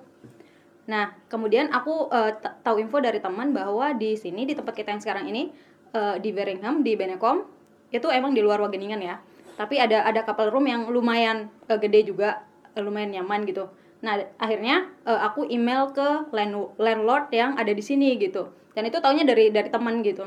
Nah, 0.86 1.14
kemudian 1.30 1.70
aku 1.70 2.10
t- 2.42 2.54
tahu 2.62 2.82
info 2.82 2.98
dari 2.98 3.22
teman 3.22 3.54
bahwa 3.54 3.94
di 3.94 4.18
sini 4.18 4.46
di 4.46 4.54
tempat 4.54 4.74
kita 4.74 4.94
yang 4.94 5.02
sekarang 5.02 5.24
ini 5.30 5.50
eh, 5.94 6.16
di 6.18 6.30
Birmingham 6.30 6.82
di 6.82 6.98
Benekom 6.98 7.42
itu 7.90 8.06
emang 8.12 8.34
di 8.34 8.42
luar 8.42 8.60
Wageningen 8.60 9.00
ya. 9.02 9.18
Tapi 9.56 9.78
ada 9.78 10.02
ada 10.02 10.20
couple 10.26 10.50
room 10.50 10.66
yang 10.68 10.90
lumayan 10.90 11.48
eh, 11.70 11.78
gede 11.78 12.12
juga, 12.12 12.44
lumayan 12.80 13.12
nyaman 13.12 13.44
gitu. 13.44 13.68
Nah, 14.02 14.18
akhirnya 14.40 14.88
eh, 15.04 15.20
aku 15.20 15.46
email 15.46 15.92
ke 15.92 16.32
land- 16.34 16.74
landlord 16.80 17.28
yang 17.30 17.54
ada 17.60 17.70
di 17.70 17.84
sini 17.84 18.16
gitu. 18.16 18.50
Dan 18.72 18.88
itu 18.88 18.98
taunya 19.04 19.22
dari 19.22 19.52
dari 19.52 19.68
teman 19.68 20.00
gitu. 20.00 20.26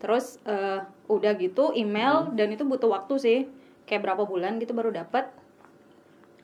Terus 0.00 0.40
eh, 0.48 0.80
udah 1.10 1.32
gitu 1.36 1.76
email 1.76 2.32
dan 2.32 2.50
itu 2.50 2.64
butuh 2.64 2.88
waktu 2.88 3.14
sih. 3.20 3.38
Kayak 3.84 4.10
berapa 4.10 4.22
bulan 4.24 4.56
gitu 4.58 4.72
baru 4.72 4.90
dapat. 4.90 5.28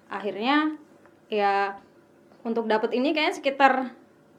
Akhirnya 0.06 0.76
ya 1.26 1.80
untuk 2.46 2.70
dapat 2.70 2.94
ini 2.94 3.10
kayaknya 3.10 3.34
sekitar 3.42 3.72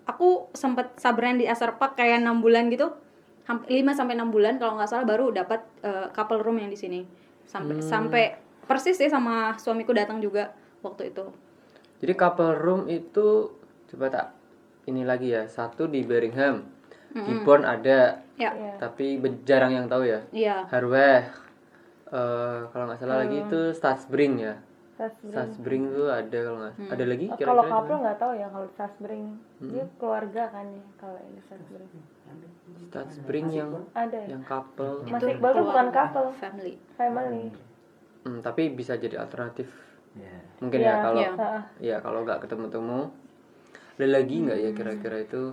aku 0.07 0.47
sempet 0.55 0.95
sabaran 0.95 1.35
di 1.35 1.43
Asar 1.43 1.75
Park 1.75 1.99
kayak 1.99 2.23
enam 2.23 2.39
bulan 2.39 2.71
gitu. 2.71 2.93
Hampir 3.47 3.79
5 3.79 3.95
sampai 3.95 4.19
6 4.19 4.27
bulan 4.27 4.59
kalau 4.59 4.75
nggak 4.75 4.91
salah 4.91 5.07
baru 5.07 5.31
dapat 5.31 5.59
eh, 5.83 6.07
couple 6.15 6.39
room 6.39 6.59
yang 6.63 6.71
di 6.71 6.79
sini. 6.79 7.03
Sampai 7.47 7.79
sampai 7.79 8.23
persis 8.67 8.99
sih 8.99 9.07
sama 9.07 9.55
suamiku 9.55 9.95
datang 9.95 10.19
juga 10.19 10.51
waktu 10.87 11.11
itu 11.11 11.25
Jadi 11.97 12.13
couple 12.13 12.53
room 12.55 12.81
itu 12.87 13.51
coba 13.87 14.05
tak 14.07 14.27
ini 14.85 15.01
lagi 15.01 15.31
ya. 15.31 15.43
Satu 15.45 15.85
di 15.85 16.01
Birmingham. 16.01 16.61
Di 17.09 17.33
Bonn 17.41 17.65
ada, 17.65 18.21
ya 18.35 18.51
Iya. 18.53 18.77
tapi 18.77 19.17
jarang 19.41 19.73
yang 19.73 19.87
tahu 19.87 20.05
ya. 20.05 20.21
iya 20.29 20.61
Harweh. 20.67 21.25
eh 22.07 22.59
kalau 22.65 22.85
nggak 22.85 22.99
salah 22.99 23.17
lagi 23.19 23.41
itu 23.41 23.59
Stadsbring 23.71 24.35
ya. 24.37 24.55
Sasbring. 24.93 25.29
Stadsbring 25.29 25.83
tuh 25.91 26.07
ada 26.07 26.37
kalau 26.39 26.57
nggak 26.59 26.73
ada 26.89 27.03
lagi 27.05 27.25
Oh, 27.25 27.35
kira-kira 27.35 27.49
kalau 27.51 27.63
couple 27.67 27.97
nggak 27.99 28.17
tahu 28.17 28.31
ya 28.33 28.47
kalau 28.47 28.67
Sasbring 28.71 29.25
dia 29.59 29.85
keluarga 29.97 30.43
kan 30.47 30.65
ya 30.67 30.83
kalau 30.95 31.19
ini 31.19 31.41
Sasbring 31.43 31.89
Stadsbring 32.87 33.47
yang 33.51 33.69
ada 33.93 34.17
ya 34.17 34.27
yang 34.31 34.43
couple. 34.43 35.05
Mas 35.05 35.21
Iqbal 35.21 35.51
tuh 35.51 35.65
bukan 35.65 35.87
couple 35.91 36.27
family 36.35 36.73
family 36.93 37.45
Hmm, 38.19 38.43
tapi 38.43 38.67
bisa 38.69 38.93
jadi 38.93 39.15
alternatif. 39.17 39.71
Ya. 40.17 40.35
Mungkin 40.57 40.79
Iya, 40.81 40.89
ya 40.89 40.95
kalau 41.05 41.21
iya. 41.21 41.31
Heeh. 41.37 41.61
ya 41.79 41.95
kalau 42.01 42.19
nggak 42.25 42.39
ketemu-temu 42.45 42.99
ada 43.97 44.07
lagi 44.09 44.35
nggak 44.41 44.59
ya 44.61 44.69
kira-kira 44.73 45.17
itu 45.21 45.43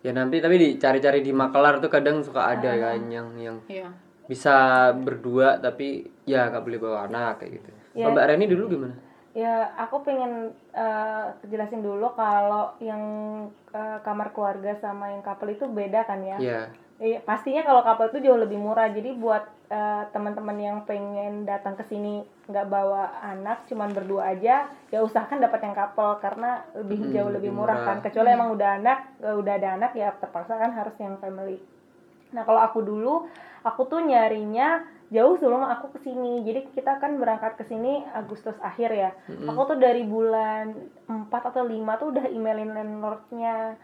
ya 0.00 0.10
nanti 0.14 0.38
tapi 0.38 0.56
dicari-cari 0.56 1.20
di 1.20 1.32
Makelar 1.34 1.82
tuh 1.82 1.90
kadang 1.90 2.22
suka 2.22 2.54
ada 2.54 2.70
kan 2.78 3.00
yang 3.10 3.28
yang 3.36 3.56
iya 3.66 3.88
bisa 4.28 4.88
berdua 4.92 5.56
tapi 5.58 6.04
ya 6.28 6.52
nggak 6.52 6.64
boleh 6.64 6.78
bawa 6.78 6.98
anak 7.08 7.40
kayak 7.40 7.52
gitu. 7.60 7.70
Kalau 7.96 8.12
Mbak 8.12 8.26
Reni 8.28 8.46
dulu 8.46 8.64
gimana? 8.68 8.94
Ya, 9.32 9.72
aku 9.74 10.04
pengen 10.04 10.52
eh, 10.76 11.26
jelasin 11.48 11.80
dulu 11.80 12.12
kalau 12.12 12.76
yang 12.78 13.00
eh, 13.72 13.98
kamar 14.04 14.36
keluarga 14.36 14.76
sama 14.76 15.08
yang 15.08 15.24
couple 15.24 15.48
itu 15.48 15.64
beda 15.64 16.04
kan 16.04 16.20
ya. 16.20 16.36
Iya. 16.36 16.60
Iya, 17.00 17.18
pastinya 17.24 17.64
kalau 17.64 17.80
couple 17.80 18.12
itu 18.12 18.28
jauh 18.28 18.36
lebih 18.36 18.60
murah. 18.60 18.92
Jadi 18.92 19.16
buat 19.16 19.48
eh, 19.68 20.02
teman-teman 20.10 20.56
yang 20.56 20.78
pengen 20.82 21.44
datang 21.44 21.76
ke 21.76 21.84
sini 21.84 22.20
nggak 22.44 22.66
bawa 22.66 23.20
anak, 23.20 23.68
cuman 23.68 23.92
berdua 23.92 24.32
aja, 24.32 24.64
ya 24.88 24.98
usahakan 25.00 25.38
dapat 25.38 25.60
yang 25.60 25.76
couple 25.76 26.16
karena 26.18 26.64
lebih 26.72 26.98
Hmm, 26.98 27.12
jauh 27.12 27.30
lebih 27.30 27.52
murah, 27.52 27.76
murah. 27.76 27.86
kan. 27.86 27.96
Kecuali 28.00 28.32
emang 28.32 28.56
udah 28.56 28.70
anak, 28.76 28.98
eh, 29.20 29.36
udah 29.36 29.52
ada 29.54 29.68
anak 29.76 29.92
ya 29.92 30.08
terpaksa 30.12 30.56
kan 30.56 30.72
harus 30.72 30.96
yang 30.96 31.16
family. 31.18 31.60
Nah, 32.28 32.44
kalau 32.44 32.60
aku 32.60 32.80
dulu, 32.80 33.28
aku 33.60 33.84
tuh 33.84 34.00
nyarinya 34.00 34.80
jauh 35.08 35.36
sebelum 35.36 35.64
aku 35.64 35.96
ke 35.96 36.04
sini. 36.04 36.44
Jadi 36.44 36.72
kita 36.72 36.96
kan 36.96 37.16
berangkat 37.16 37.56
ke 37.56 37.64
sini 37.64 38.04
Agustus 38.12 38.56
akhir 38.60 38.92
ya. 38.92 39.10
Aku 39.48 39.64
tuh 39.64 39.80
dari 39.80 40.04
bulan 40.04 40.76
4 41.08 41.32
atau 41.48 41.64
5 41.64 41.96
tuh 41.96 42.12
udah 42.12 42.28
emailin 42.28 42.72
landlordnya. 42.72 43.80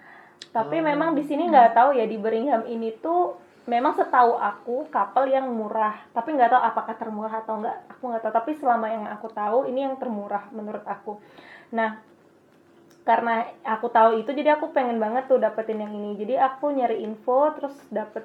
Tapi 0.53 0.76
memang 0.85 1.17
di 1.17 1.25
sini 1.25 1.49
nggak 1.49 1.73
tahu 1.73 1.97
ya 1.97 2.05
di 2.05 2.21
Birmingham 2.21 2.69
ini 2.69 2.93
tuh 3.00 3.41
memang 3.64 3.97
setahu 3.97 4.37
aku 4.37 4.88
kapal 4.92 5.25
yang 5.28 5.49
murah. 5.49 5.97
Tapi 6.12 6.37
nggak 6.37 6.52
tahu 6.52 6.62
apakah 6.62 6.94
termurah 6.97 7.35
atau 7.44 7.61
enggak. 7.61 7.76
Aku 7.97 8.12
nggak 8.12 8.23
tahu. 8.25 8.33
Tapi 8.33 8.50
selama 8.61 8.87
yang 8.88 9.04
aku 9.09 9.28
tahu 9.33 9.68
ini 9.68 9.85
yang 9.88 9.97
termurah 9.97 10.49
menurut 10.52 10.85
aku. 10.85 11.21
Nah, 11.73 11.99
karena 13.04 13.44
aku 13.62 13.92
tahu 13.92 14.25
itu 14.25 14.33
jadi 14.33 14.56
aku 14.56 14.73
pengen 14.73 14.97
banget 14.97 15.28
tuh 15.28 15.37
dapetin 15.37 15.76
yang 15.76 15.92
ini 15.92 16.16
jadi 16.16 16.40
aku 16.40 16.73
nyari 16.73 17.04
info 17.04 17.52
terus 17.52 17.76
dapet 17.92 18.25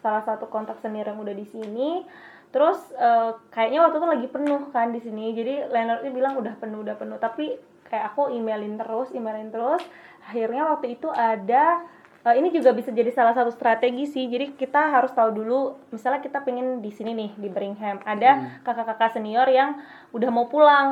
salah 0.00 0.24
satu 0.24 0.48
kontak 0.48 0.80
senior 0.80 1.12
yang 1.12 1.20
udah 1.20 1.36
di 1.36 1.44
sini 1.44 2.08
terus 2.48 2.80
eh, 2.96 3.36
kayaknya 3.52 3.84
waktu 3.84 4.00
itu 4.00 4.08
lagi 4.08 4.28
penuh 4.32 4.62
kan 4.72 4.96
di 4.96 5.00
sini 5.04 5.36
jadi 5.36 5.68
landlordnya 5.68 6.12
bilang 6.12 6.34
udah 6.40 6.56
penuh 6.56 6.80
udah 6.80 6.96
penuh 6.96 7.20
tapi 7.20 7.60
kayak 7.84 8.16
aku 8.16 8.32
emailin 8.32 8.80
terus 8.80 9.12
emailin 9.12 9.52
terus 9.52 9.84
akhirnya 10.24 10.72
waktu 10.72 10.96
itu 10.96 11.12
ada 11.12 11.84
eh, 12.24 12.34
ini 12.36 12.48
juga 12.50 12.72
bisa 12.72 12.90
jadi 12.90 13.10
salah 13.12 13.32
satu 13.32 13.52
strategi 13.52 14.04
sih 14.04 14.24
jadi 14.26 14.56
kita 14.56 14.90
harus 14.90 15.12
tahu 15.12 15.30
dulu 15.34 15.60
misalnya 15.90 16.20
kita 16.20 16.40
pengen 16.40 16.80
di 16.80 16.90
sini 16.90 17.12
nih 17.12 17.30
di 17.36 17.48
Birmingham 17.48 18.00
ada 18.04 18.30
kakak-kakak 18.64 19.12
senior 19.12 19.46
yang 19.48 19.76
udah 20.10 20.30
mau 20.32 20.48
pulang 20.48 20.88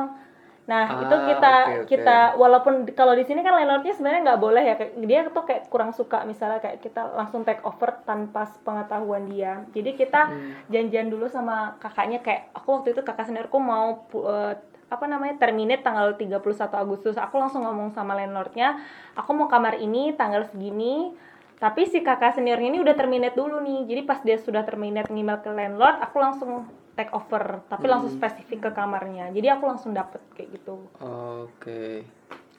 Nah, 0.63 0.87
Ah, 0.87 1.03
itu 1.03 1.15
kita 1.27 1.51
oke, 1.51 1.75
oke. 1.75 1.87
kita 1.91 2.17
walaupun 2.39 2.87
kalau 2.95 3.11
di 3.19 3.27
sini 3.27 3.43
kan 3.43 3.51
landlordnya 3.51 3.99
sebenarnya 3.99 4.31
nggak 4.31 4.39
boleh 4.39 4.63
ya 4.63 4.75
dia 4.95 5.19
tuh 5.27 5.43
kayak 5.43 5.67
kurang 5.67 5.91
suka 5.91 6.23
misalnya 6.23 6.63
kayak 6.63 6.79
kita 6.79 7.03
langsung 7.19 7.43
take 7.43 7.59
over 7.67 7.91
tanpa 8.07 8.47
pengetahuan 8.63 9.27
dia. 9.27 9.67
Jadi 9.75 9.91
kita 9.91 10.31
Hmm. 10.31 10.63
janjian 10.71 11.11
dulu 11.11 11.27
sama 11.27 11.75
kakaknya 11.83 12.23
kayak 12.23 12.55
aku 12.55 12.79
waktu 12.79 12.95
itu 12.95 13.03
kakak 13.03 13.27
seniorku 13.27 13.59
mau 13.59 14.07
eh, 14.15 14.55
apa 14.93 15.09
namanya 15.09 15.41
terminate 15.41 15.81
tanggal 15.81 16.13
31 16.13 16.37
Agustus. 16.77 17.17
Aku 17.17 17.41
langsung 17.41 17.65
ngomong 17.65 17.89
sama 17.97 18.13
landlordnya, 18.13 18.77
aku 19.17 19.33
mau 19.33 19.49
kamar 19.49 19.81
ini 19.81 20.13
tanggal 20.13 20.45
segini. 20.45 21.09
Tapi 21.57 21.87
si 21.87 22.03
kakak 22.05 22.37
seniornya 22.37 22.75
ini 22.75 22.79
udah 22.83 22.93
terminate 22.93 23.33
dulu 23.33 23.57
nih. 23.63 23.89
Jadi 23.89 24.01
pas 24.05 24.19
dia 24.21 24.37
sudah 24.37 24.61
terminate 24.61 25.09
ngemail 25.09 25.41
ke 25.41 25.49
landlord, 25.49 25.97
aku 26.03 26.21
langsung 26.21 26.67
take 26.93 27.09
over. 27.15 27.65
Tapi 27.71 27.85
langsung 27.89 28.13
spesifik 28.13 28.69
ke 28.69 28.71
kamarnya. 28.75 29.33
Jadi 29.33 29.47
aku 29.49 29.65
langsung 29.65 29.95
dapet 29.95 30.21
kayak 30.37 30.59
gitu. 30.59 30.85
Oke. 31.01 32.05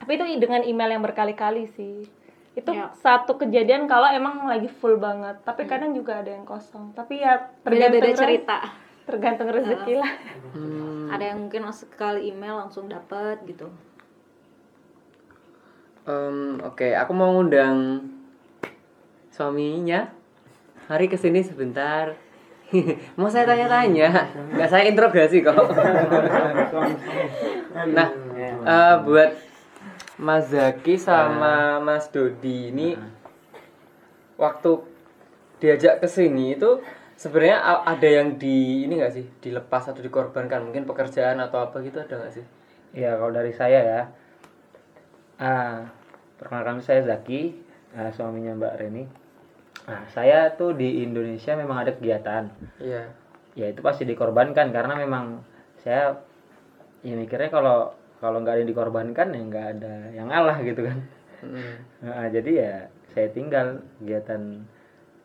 Tapi 0.01 0.11
itu 0.11 0.23
dengan 0.41 0.65
email 0.65 0.99
yang 0.99 1.03
berkali-kali 1.05 1.69
sih. 1.71 2.03
Itu 2.55 2.71
Ya. 2.71 2.91
satu 3.03 3.35
kejadian 3.35 3.85
kalau 3.85 4.09
emang 4.09 4.47
lagi 4.47 4.67
full 4.67 4.97
banget. 4.97 5.37
Tapi 5.45 5.69
kadang 5.69 5.93
juga 5.93 6.23
ada 6.23 6.31
yang 6.33 6.43
kosong. 6.43 6.91
Tapi 6.97 7.21
ya 7.21 7.51
tergantung 7.61 8.01
beda-beda 8.01 8.19
cerita 8.25 8.57
Tergantung 9.05 9.53
rezeki 9.53 9.93
lah. 10.01 10.11
Hmm, 10.57 10.84
ada 11.15 11.25
yang 11.31 11.39
mungkin 11.47 11.63
langsung 11.65 11.87
sekali 11.89 12.29
email 12.29 12.59
langsung 12.59 12.85
dapat 12.91 13.39
gitu 13.47 13.71
em, 16.05 16.61
Oke, 16.61 16.93
aku 16.93 17.11
mau 17.17 17.33
ngundang 17.33 18.05
suaminya. 19.33 20.07
Hari 20.85 21.09
ke 21.09 21.17
sini 21.17 21.41
sebentar. 21.41 22.13
mau 23.17 23.29
saya 23.29 23.45
tanya-tanya, 23.45 24.09
nggak 24.57 24.69
saya 24.69 24.89
interogasi 24.89 25.45
kok. 25.45 25.53
nah, 27.95 28.09
eh, 28.65 28.95
buat 29.05 29.37
Mas 30.17 30.49
Zaki 30.49 30.97
sama 30.97 31.77
Mas 31.83 32.09
Dodi 32.09 32.73
ini 32.73 32.97
waktu 34.39 34.81
diajak 35.61 36.01
ke 36.01 36.07
sini 36.09 36.57
itu 36.57 36.81
sebenarnya 37.15 37.57
ada 37.87 38.07
yang 38.07 38.35
di 38.35 38.83
ini 38.87 38.99
nggak 38.99 39.13
sih 39.15 39.25
dilepas 39.39 39.87
atau 39.91 40.03
dikorbankan 40.03 40.67
mungkin 40.67 40.83
pekerjaan 40.83 41.39
atau 41.39 41.63
apa 41.63 41.79
gitu 41.81 42.03
ada 42.03 42.19
nggak 42.19 42.33
sih? 42.35 42.45
Ya 42.95 43.15
kalau 43.19 43.31
dari 43.35 43.51
saya 43.51 43.79
ya, 43.83 44.01
ah, 45.39 45.87
perkenalkan 46.39 46.79
saya 46.83 47.03
Zaki, 47.03 47.55
ah, 47.95 48.11
suaminya 48.11 48.55
Mbak 48.55 48.75
Reni. 48.79 49.03
Nah 49.85 50.01
saya 50.11 50.55
tuh 50.55 50.75
di 50.75 51.03
Indonesia 51.03 51.55
memang 51.55 51.83
ada 51.83 51.91
kegiatan, 51.95 52.49
Iya. 52.81 53.11
ya 53.53 53.65
itu 53.69 53.79
pasti 53.85 54.03
dikorbankan 54.03 54.73
karena 54.73 54.97
memang 54.97 55.45
saya 55.83 56.17
ya 57.05 57.13
mikirnya 57.13 57.53
kalau 57.53 57.93
kalau 58.17 58.41
nggak 58.41 58.57
ada 58.57 58.61
yang 58.65 58.71
dikorbankan 58.71 59.27
ya 59.29 59.41
nggak 59.45 59.67
ada 59.77 59.93
yang 60.15 60.27
ngalah 60.31 60.57
gitu 60.65 60.81
kan. 60.87 60.97
Mm. 61.45 61.75
Nah, 62.01 62.27
jadi 62.33 62.51
ya 62.57 62.73
saya 63.13 63.27
tinggal 63.29 63.85
kegiatan 64.01 64.65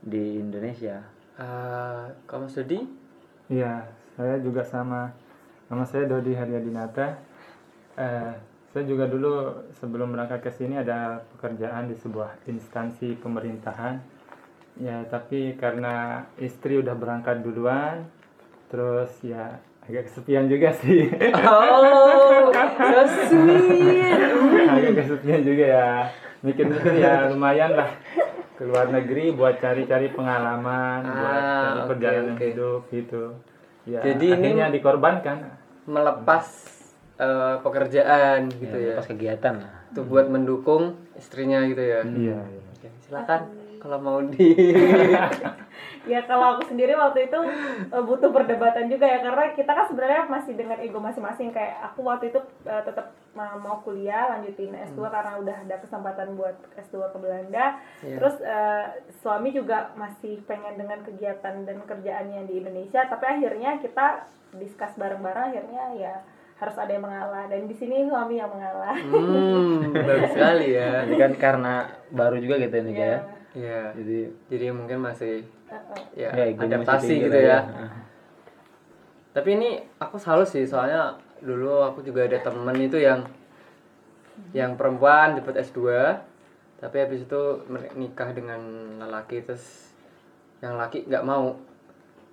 di 0.05 0.37
Indonesia. 0.37 1.01
Kalau 1.37 2.47
Mas 2.47 2.55
Dodi? 2.57 2.83
Iya, 3.51 3.87
saya 4.15 4.39
juga 4.43 4.63
sama. 4.63 5.11
Nama 5.71 5.85
saya 5.87 6.07
Dodi 6.07 6.35
Haryadinata. 6.35 7.19
Eh, 7.99 8.33
saya 8.71 8.85
juga 8.87 9.11
dulu 9.11 9.67
sebelum 9.83 10.15
berangkat 10.15 10.47
ke 10.47 10.51
sini 10.55 10.79
ada 10.79 11.23
pekerjaan 11.35 11.91
di 11.91 11.99
sebuah 11.99 12.47
instansi 12.47 13.19
pemerintahan. 13.19 13.99
Ya, 14.79 15.03
tapi 15.11 15.59
karena 15.59 16.25
istri 16.39 16.79
udah 16.79 16.95
berangkat 16.95 17.43
duluan, 17.43 18.07
terus 18.71 19.11
ya 19.27 19.59
agak 19.85 20.07
kesepian 20.07 20.47
juga 20.47 20.71
sih. 20.79 21.11
Oh, 21.35 22.55
so 22.55 23.11
sweet. 23.27 24.19
agak 24.71 24.93
kesepian 25.03 25.43
juga 25.43 25.65
ya. 25.67 25.89
Mikir-mikir 26.41 26.97
ya 26.97 27.29
lumayan 27.29 27.77
lah 27.77 27.91
ke 28.61 28.69
luar 28.69 28.93
negeri 28.93 29.33
buat 29.33 29.57
cari-cari 29.57 30.13
pengalaman, 30.13 31.01
buat 31.01 31.41
Ah, 31.41 31.61
cari 31.65 31.81
oke, 31.81 31.89
perjalanan 31.89 32.37
oke. 32.37 32.45
hidup 32.45 32.83
gitu. 32.93 33.23
Ya, 33.89 34.01
Jadi 34.05 34.27
ini- 34.29 34.37
akhirnya 34.37 34.67
dikorbankan. 34.69 35.37
Melepas 35.89 36.47
eh, 37.17 37.57
pekerjaan 37.61 38.49
gitu 38.49 38.77
ya. 38.77 38.97
Pas 38.97 39.05
kegiatan 39.05 39.55
lah. 39.61 39.73
Itu 39.93 40.05
buat 40.05 40.29
mendukung 40.29 40.97
istrinya 41.17 41.65
gitu 41.65 41.81
ya. 41.81 42.01
Iya, 42.01 42.41
iya. 42.49 42.61
Oke, 42.77 42.89
silakan 43.01 43.41
kalau 43.81 43.99
mau 43.99 44.21
di 44.23 44.53
ya 46.07 46.21
kalau 46.23 46.55
aku 46.55 46.63
sendiri 46.67 46.93
waktu 46.95 47.27
itu 47.27 47.39
eh, 47.87 48.03
butuh 48.03 48.29
perdebatan 48.29 48.87
juga 48.87 49.05
ya 49.05 49.21
karena 49.21 49.53
kita 49.53 49.71
kan 49.71 49.87
sebenarnya 49.87 50.23
masih 50.27 50.53
dengan 50.55 50.79
ego 50.79 50.99
masing-masing 50.99 51.49
kayak 51.51 51.81
aku 51.83 52.01
waktu 52.03 52.29
itu 52.29 52.39
eh, 52.63 52.83
tetap 52.83 53.07
ma- 53.31 53.57
mau 53.57 53.81
kuliah 53.81 54.29
lanjutin 54.31 54.73
S2 54.73 55.07
karena 55.07 55.37
udah 55.39 55.57
ada 55.61 55.77
kesempatan 55.79 56.35
buat 56.35 56.57
S2 56.79 57.09
ke 57.09 57.19
Belanda 57.19 57.65
Iya. 58.01 58.17
terus 58.17 58.37
eh, 58.41 58.87
suami 59.19 59.51
juga 59.51 59.93
masih 59.95 60.41
pengen 60.43 60.77
dengan 60.77 61.01
kegiatan 61.01 61.65
dan 61.65 61.79
kerjaannya 61.83 62.45
di 62.45 62.55
Indonesia 62.59 63.05
tapi 63.07 63.25
akhirnya 63.27 63.77
kita 63.79 64.25
discuss 64.53 64.93
bareng-bareng 64.95 65.53
akhirnya 65.53 65.85
ya 65.95 66.15
harus 66.57 66.77
ada 66.77 66.91
yang 66.91 67.01
mengalah 67.01 67.45
dan 67.47 67.65
di 67.65 67.73
sini 67.73 68.05
suami 68.05 68.37
yang 68.37 68.51
mengalah 68.51 68.93
Hmm, 68.93 69.97
bagus 69.97 70.29
sekali 70.31 70.67
ya. 70.71 70.89
Jadi 71.01 71.15
kan 71.17 71.33
karena 71.35 71.75
baru 72.11 72.37
juga 72.37 72.59
gitu 72.59 72.77
ini 72.79 72.93
ya 72.95 73.01
ya. 73.01 73.19
Iya. 73.55 73.95
Jadi 73.95 74.21
Jadi 74.51 74.67
mungkin 74.71 74.99
masih 75.03 75.43
ya, 76.15 76.31
ya, 76.31 76.55
masih 76.55 76.67
adaptasi 76.67 77.07
tinggi 77.07 77.25
gitu 77.27 77.39
ya. 77.39 77.59
Ah. 77.67 77.93
Tapi 79.31 79.49
ini 79.59 79.71
aku 80.03 80.17
salut 80.19 80.47
sih 80.47 80.67
soalnya 80.67 81.15
dulu 81.41 81.83
aku 81.83 82.03
juga 82.05 82.27
ada 82.27 82.39
temen 82.43 82.77
itu 82.79 83.01
yang 83.01 83.25
yang 84.57 84.75
perempuan 84.75 85.37
dapat 85.37 85.63
S2 85.65 85.81
tapi 86.81 86.97
habis 86.97 87.29
itu 87.29 87.43
mer- 87.69 87.93
nikah 87.93 88.33
dengan 88.33 88.61
lelaki 88.97 89.45
terus 89.45 89.93
yang 90.65 90.81
laki 90.81 91.05
nggak 91.05 91.25
mau 91.25 91.53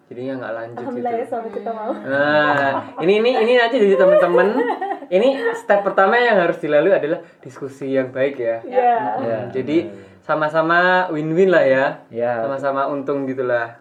jadinya 0.08 0.40
nggak 0.40 0.54
lanjut 0.56 0.86
gitu. 0.96 1.04
Ya 1.04 1.28
kita 1.28 1.72
mau. 1.76 1.92
Nah, 1.92 2.96
ini 3.04 3.20
ini 3.20 3.32
ini 3.44 3.54
nanti 3.60 3.76
dari 3.76 3.96
teman-teman. 4.00 4.48
Ini 5.08 5.56
step 5.56 5.84
pertama 5.88 6.20
yang 6.20 6.38
harus 6.40 6.60
dilalui 6.60 6.94
adalah 6.94 7.24
diskusi 7.40 7.96
yang 7.96 8.12
baik 8.12 8.36
ya. 8.40 8.58
Iya. 8.64 8.94
Ya. 9.24 9.40
Jadi 9.52 9.88
sama-sama 10.24 11.08
win-win 11.12 11.52
lah 11.52 11.64
ya. 11.64 11.86
Ya. 12.12 12.44
Sama-sama 12.44 12.92
untung 12.92 13.24
gitulah. 13.24 13.80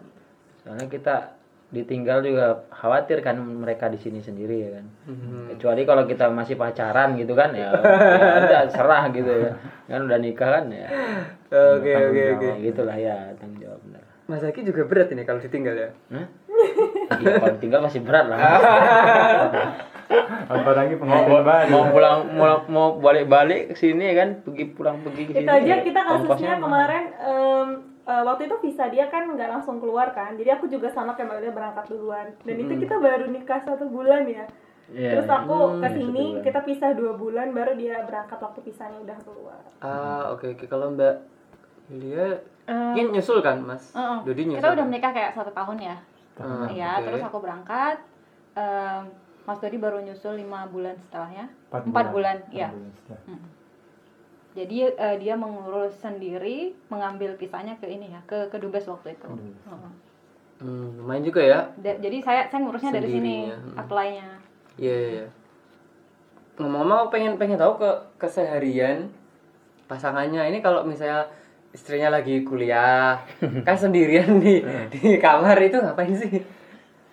Soalnya 0.63 0.87
kita 0.87 1.37
ditinggal 1.67 2.23
juga 2.23 2.63
khawatir 2.71 3.19
kan 3.19 3.35
mereka 3.35 3.91
di 3.91 3.99
sini 3.99 4.23
sendiri 4.23 4.55
ya 4.55 4.69
kan. 4.79 4.85
Hmm. 5.11 5.45
Kecuali 5.51 5.83
kalau 5.83 6.07
kita 6.07 6.31
masih 6.31 6.55
pacaran 6.55 7.19
gitu 7.19 7.35
kan 7.35 7.51
ya, 7.51 7.75
ya 7.75 8.39
udah 8.47 8.61
serah 8.71 9.11
gitu 9.11 9.27
ya. 9.27 9.51
Kan 9.91 10.07
udah 10.07 10.19
nikah 10.19 10.47
kan 10.47 10.65
ya. 10.71 10.87
Oke 11.51 11.91
oke 11.91 12.21
oke. 12.39 12.49
Gitulah 12.63 12.95
ya 12.95 13.35
tanggung 13.35 13.59
jawab 13.59 13.83
benar. 13.83 14.03
Mas 14.27 14.43
Zaki 14.43 14.63
juga 14.63 14.83
berat 14.87 15.11
ini 15.11 15.23
kalau 15.23 15.39
ditinggal 15.39 15.75
ya. 15.75 15.89
Hah? 16.11 16.27
Iya, 17.15 17.39
kalau 17.39 17.55
tinggal 17.63 17.79
masih 17.79 18.03
berat 18.03 18.27
lah. 18.27 18.39
apalagi 20.45 20.93
pengantin 20.95 21.39
baru 21.39 21.67
mau 21.67 21.83
pulang 21.87 22.17
mau, 22.31 22.57
mau 22.67 22.87
balik-balik 22.95 23.69
ke 23.69 23.75
sini 23.75 24.13
kan 24.13 24.41
pergi 24.41 24.65
pulang 24.69 25.01
pergi 25.01 25.23
ke 25.23 25.31
sini. 25.33 25.41
itu 25.41 25.51
aja 25.51 25.65
ya, 25.67 25.77
kita 25.81 25.99
kasusnya 25.99 26.53
kemarin 26.57 27.03
em, 27.17 27.67
eh, 28.03 28.23
waktu 28.23 28.41
itu 28.45 28.55
visa 28.59 28.85
dia 28.87 29.05
kan 29.05 29.25
nggak 29.27 29.49
langsung 29.49 29.77
keluar 29.77 30.11
kan 30.11 30.33
jadi 30.33 30.55
aku 30.55 30.67
juga 30.67 30.87
sama 30.87 31.13
kayak 31.13 31.27
Mbak 31.27 31.39
Lia 31.39 31.51
berangkat 31.51 31.85
duluan 31.87 32.27
dan 32.37 32.55
itu 32.55 32.73
kita 32.77 32.95
baru 32.95 33.25
nikah 33.27 33.59
satu 33.61 33.85
bulan 33.85 34.23
ya 34.25 34.45
Iya. 34.87 35.11
terus 35.13 35.27
aku 35.27 35.51
Hmm, 35.51 35.83
ke 35.83 35.87
sini 35.91 36.07
satu 36.07 36.31
bulan. 36.31 36.45
kita 36.45 36.59
pisah 36.63 36.89
dua 36.93 37.11
bulan 37.13 37.47
baru 37.51 37.75
dia 37.75 37.99
berangkat 38.01 38.39
waktu 38.39 38.59
pisahnya 38.63 38.95
udah 38.97 39.17
keluar 39.19 39.59
Ah, 39.79 40.31
oke 40.31 40.47
oke 40.49 40.63
kalau 40.65 40.95
Mbak 40.95 41.15
Yulia 41.89 42.39
ini 42.67 43.11
nyusul 43.11 43.39
kan, 43.39 43.59
Mas? 43.59 43.91
Heeh. 43.91 44.17
Dodi 44.23 44.41
nyusul. 44.45 44.59
kita 44.59 44.69
udah 44.69 44.79
kan? 44.79 44.87
menikah 44.87 45.11
kayak 45.11 45.31
satu 45.33 45.51
tahun 45.51 45.75
ya 45.81 45.95
Ah, 46.37 46.67
Iya, 46.67 46.89
oke. 46.93 47.03
terus 47.03 47.21
aku 47.21 47.37
berangkat. 47.39 47.97
em, 48.53 49.01
Mas 49.47 49.63
Dodi 49.63 49.79
baru 49.79 50.03
nyusul 50.03 50.43
lima 50.43 50.67
bulan 50.67 50.99
setelahnya. 50.99 51.47
Empat 51.71 51.81
Empat 51.87 52.05
bulan. 52.11 52.37
bulan, 52.37 52.37
iya. 52.51 52.67
Empat 52.67 52.75
bulan 52.75 52.91
setelah. 52.91 53.39
Jadi 54.57 54.77
eh, 54.89 55.15
dia 55.23 55.33
mengurus 55.39 55.93
sendiri, 56.03 56.75
mengambil 56.91 57.39
pisahnya 57.39 57.79
ke 57.79 57.87
ini 57.87 58.11
ya, 58.11 58.19
ke 58.27 58.51
ke 58.51 58.57
dubes 58.59 58.83
waktu 58.89 59.15
itu. 59.15 59.23
Kedubes. 59.23 59.63
Heeh. 59.63 59.91
Hmm, 60.57 60.87
lumayan 60.99 61.23
juga 61.23 61.41
ya. 61.45 61.59
Da- 61.79 62.01
jadi 62.01 62.17
saya 62.19 62.41
saya 62.49 62.65
ngurusnya 62.65 62.91
dari 62.91 63.07
sini, 63.07 63.47
hmm. 63.47 63.77
apply-nya. 63.77 64.27
Iya, 64.81 64.95
iya, 64.97 65.09
iya. 65.23 65.27
Ngomong-ngomong 66.57 66.97
aku 67.05 67.09
pengen 67.13 67.33
pengen 67.37 67.61
tahu 67.61 67.77
ke 67.77 67.89
keseharian 68.17 69.07
pasangannya 69.85 70.49
ini 70.49 70.59
kalau 70.59 70.83
misalnya 70.83 71.29
istrinya 71.71 72.09
lagi 72.09 72.41
kuliah 72.41 73.21
kan 73.63 73.77
sendirian 73.77 74.41
di 74.41 74.65
di 74.93 75.21
kamar 75.21 75.55
itu 75.61 75.77
ngapain 75.77 76.17
sih? 76.17 76.41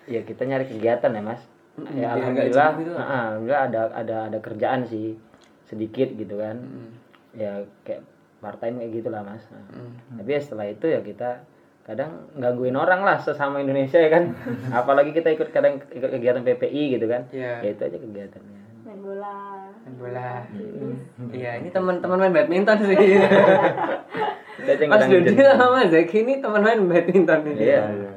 Ya 0.09 0.25
kita 0.25 0.49
nyari 0.49 0.65
kegiatan 0.65 1.13
ya 1.13 1.21
mas. 1.21 1.45
Mm-mm, 1.75 1.91
Ya 1.93 2.07
alhamdulillah, 2.13 2.69
gitu. 2.79 2.91
ah, 2.95 3.35
alhamdulillah 3.35 3.63
ada 3.67 3.79
ada 3.91 4.15
ada 4.27 4.37
kerjaan 4.39 4.83
sih 4.83 5.19
sedikit 5.63 6.07
gitu 6.11 6.39
kan. 6.39 6.55
Hmm. 6.55 6.89
Ya 7.35 7.51
kayak 7.83 8.07
part 8.39 8.57
time 8.57 8.79
kayak 8.79 8.91
gitulah 8.95 9.21
mas. 9.21 9.43
Nah, 9.49 9.59
Hmm. 9.69 9.91
Tapi 10.15 10.29
ya 10.29 10.39
setelah 10.39 10.65
itu 10.65 10.85
ya 10.85 10.99
kita 10.99 11.43
kadang 11.83 12.31
gangguin 12.33 12.73
orang 12.73 13.01
lah 13.01 13.17
sesama 13.17 13.59
Indonesia 13.59 13.97
ya 13.97 14.07
kan. 14.07 14.31
Apalagi 14.79 15.11
kita 15.11 15.29
ikut 15.29 15.51
kadang 15.51 15.83
ikut 15.85 16.09
kegiatan 16.09 16.41
PPI 16.41 16.95
gitu 16.95 17.05
kan. 17.05 17.27
Iya. 17.29 17.59
Ya 17.59 17.69
itu 17.69 17.81
aja 17.83 17.97
kegiatannya. 17.97 18.59
main 18.85 18.99
bola 19.01 19.35
Main 19.83 19.95
bola. 19.97 20.29
Iya, 21.35 21.59
ini 21.59 21.69
teman-teman 21.69 22.17
main 22.17 22.31
badminton 22.31 22.77
sih. 22.81 22.95
Mas 24.87 25.05
Dodi 25.05 25.35
sama 25.35 25.83
Zaki 25.85 26.17
ini 26.21 26.33
teman 26.39 26.63
main 26.63 26.79
badminton 26.81 27.39
ini. 27.45 27.67
Iya. 27.67 27.81
Iya. 27.85 28.11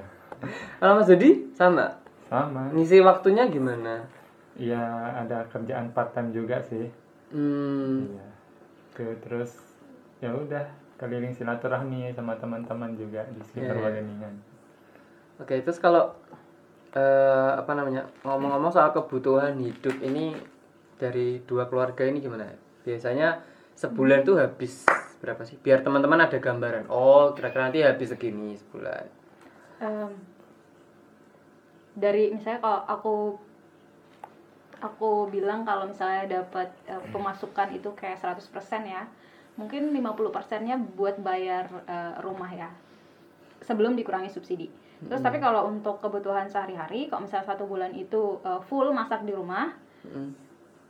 Kalau 0.78 0.92
Mas 0.94 1.10
Dodi 1.10 1.50
sama. 1.52 1.97
Sama 2.28 2.68
Ngisi 2.70 3.00
waktunya 3.00 3.48
gimana? 3.48 4.04
Iya 4.54 4.80
ada 5.18 5.48
kerjaan 5.48 5.90
part 5.90 6.12
time 6.12 6.30
juga 6.30 6.60
sih 6.62 6.88
Hmm. 7.28 8.08
Iya. 8.08 8.28
Ke- 8.92 9.20
terus 9.20 9.52
ya 10.18 10.32
udah 10.32 10.64
keliling 10.96 11.30
silaturahmi 11.30 12.10
sama 12.10 12.34
teman-teman 12.34 12.96
juga 12.96 13.22
di 13.28 13.40
sekitar 13.44 13.70
Iya, 13.70 13.78
iya. 13.78 13.84
Wageningen. 13.86 14.34
Oke, 15.38 15.60
terus 15.60 15.78
kalau 15.78 16.16
eh, 16.90 17.50
apa 17.54 17.76
namanya 17.76 18.08
ngomong-ngomong 18.24 18.72
soal 18.72 18.90
kebutuhan 18.90 19.60
hidup 19.60 20.00
ini 20.00 20.34
dari 20.96 21.44
dua 21.44 21.68
keluarga 21.68 22.02
ini 22.02 22.18
gimana? 22.18 22.48
Biasanya 22.82 23.44
sebulan 23.76 24.24
tuh 24.24 24.40
habis 24.40 24.88
berapa 25.20 25.44
sih? 25.44 25.60
Biar 25.60 25.84
teman-teman 25.84 26.18
ada 26.18 26.34
gambaran. 26.34 26.88
Oh, 26.88 27.36
kira-kira 27.36 27.68
nanti 27.68 27.84
habis 27.84 28.08
segini 28.08 28.56
sebulan. 28.56 29.04
Em, 29.78 30.10
dari 31.98 32.30
misalnya 32.30 32.60
kalau 32.60 32.80
aku 32.86 33.14
aku 34.78 35.26
bilang 35.28 35.66
kalau 35.66 35.84
misalnya 35.84 36.40
dapat 36.40 36.70
eh, 36.86 37.02
pemasukan 37.10 37.74
itu 37.74 37.90
kayak 37.92 38.16
100% 38.16 38.38
ya 38.86 39.02
mungkin 39.58 39.90
50 39.90 40.30
persennya 40.30 40.78
buat 40.78 41.18
bayar 41.18 41.66
eh, 41.84 42.14
rumah 42.22 42.46
ya 42.48 42.70
sebelum 43.60 43.98
dikurangi 43.98 44.30
subsidi 44.30 44.70
terus 45.00 45.18
tapi 45.20 45.38
kalau 45.38 45.66
untuk 45.66 45.98
kebutuhan 45.98 46.46
sehari-hari 46.46 47.06
kalau 47.06 47.22
misalnya 47.22 47.46
satu 47.48 47.66
bulan 47.66 47.90
itu 47.92 48.38
eh, 48.40 48.60
full 48.64 48.90
masak 48.90 49.22
di 49.22 49.34
rumah 49.34 49.74
Mm. 49.98 50.30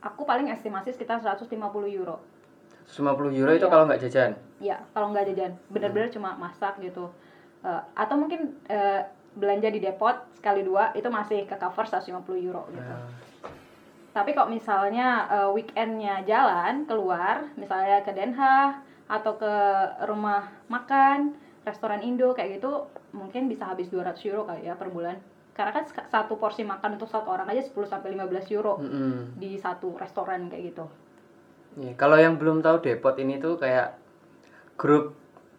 aku 0.05 0.21
paling 0.21 0.47
estimasi 0.47 0.93
sekitar 0.93 1.17
150 1.17 1.49
euro 1.89 2.21
150 2.85 3.33
euro 3.33 3.51
itu 3.51 3.65
Iya. 3.65 3.67
kalau 3.67 3.83
nggak 3.83 4.01
jajan. 4.05 4.31
ya 4.61 4.77
kalau 4.93 5.09
nggak 5.09 5.25
jajan 5.27 5.51
benar-benar 5.67 6.13
cuma 6.13 6.37
masak 6.37 6.77
gitu 6.77 7.09
Eh, 7.59 7.81
atau 7.91 8.15
mungkin 8.15 8.55
belanja 9.39 9.71
di 9.71 9.79
depot 9.79 10.13
sekali 10.35 10.61
dua 10.61 10.91
itu 10.93 11.07
masih 11.07 11.47
ke 11.47 11.55
cover 11.55 11.87
150 11.87 12.11
euro 12.43 12.67
gitu. 12.69 12.83
Nah, 12.83 13.07
tapi 14.11 14.35
kalau 14.35 14.51
misalnya 14.51 15.25
eh, 15.31 15.49
weekendnya 15.55 16.21
jalan 16.27 16.83
keluar 16.83 17.47
misalnya 17.55 18.03
ke 18.03 18.11
Den 18.11 18.35
Haag 18.35 18.83
atau 19.09 19.39
ke 19.41 19.53
rumah 20.05 20.51
makan 20.69 21.33
restoran 21.65 22.03
Indo 22.05 22.35
kayak 22.35 22.61
gitu 22.61 22.87
mungkin 23.15 23.49
bisa 23.49 23.65
habis 23.65 23.89
200 23.89 24.15
euro 24.29 24.45
kali 24.45 24.67
ya 24.67 24.77
per 24.77 24.91
bulan. 24.91 25.17
Karena 25.55 25.75
kan 25.75 25.83
satu 26.07 26.39
porsi 26.39 26.63
makan 26.63 26.95
untuk 26.95 27.11
satu 27.11 27.35
orang 27.35 27.51
aja 27.51 27.59
10 27.59 27.75
sampai 27.83 28.15
15 28.15 28.55
euro 28.55 28.79
mm-mm. 28.79 29.35
di 29.35 29.59
satu 29.59 29.91
restoran 29.99 30.47
kayak 30.47 30.63
gitu. 30.71 30.85
Iya, 31.79 31.93
kalau 31.99 32.15
yang 32.15 32.39
belum 32.39 32.63
tahu 32.63 32.79
depot 32.79 33.13
ini 33.19 33.37
tuh 33.43 33.59
kayak 33.59 33.99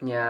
grupnya 0.01 0.25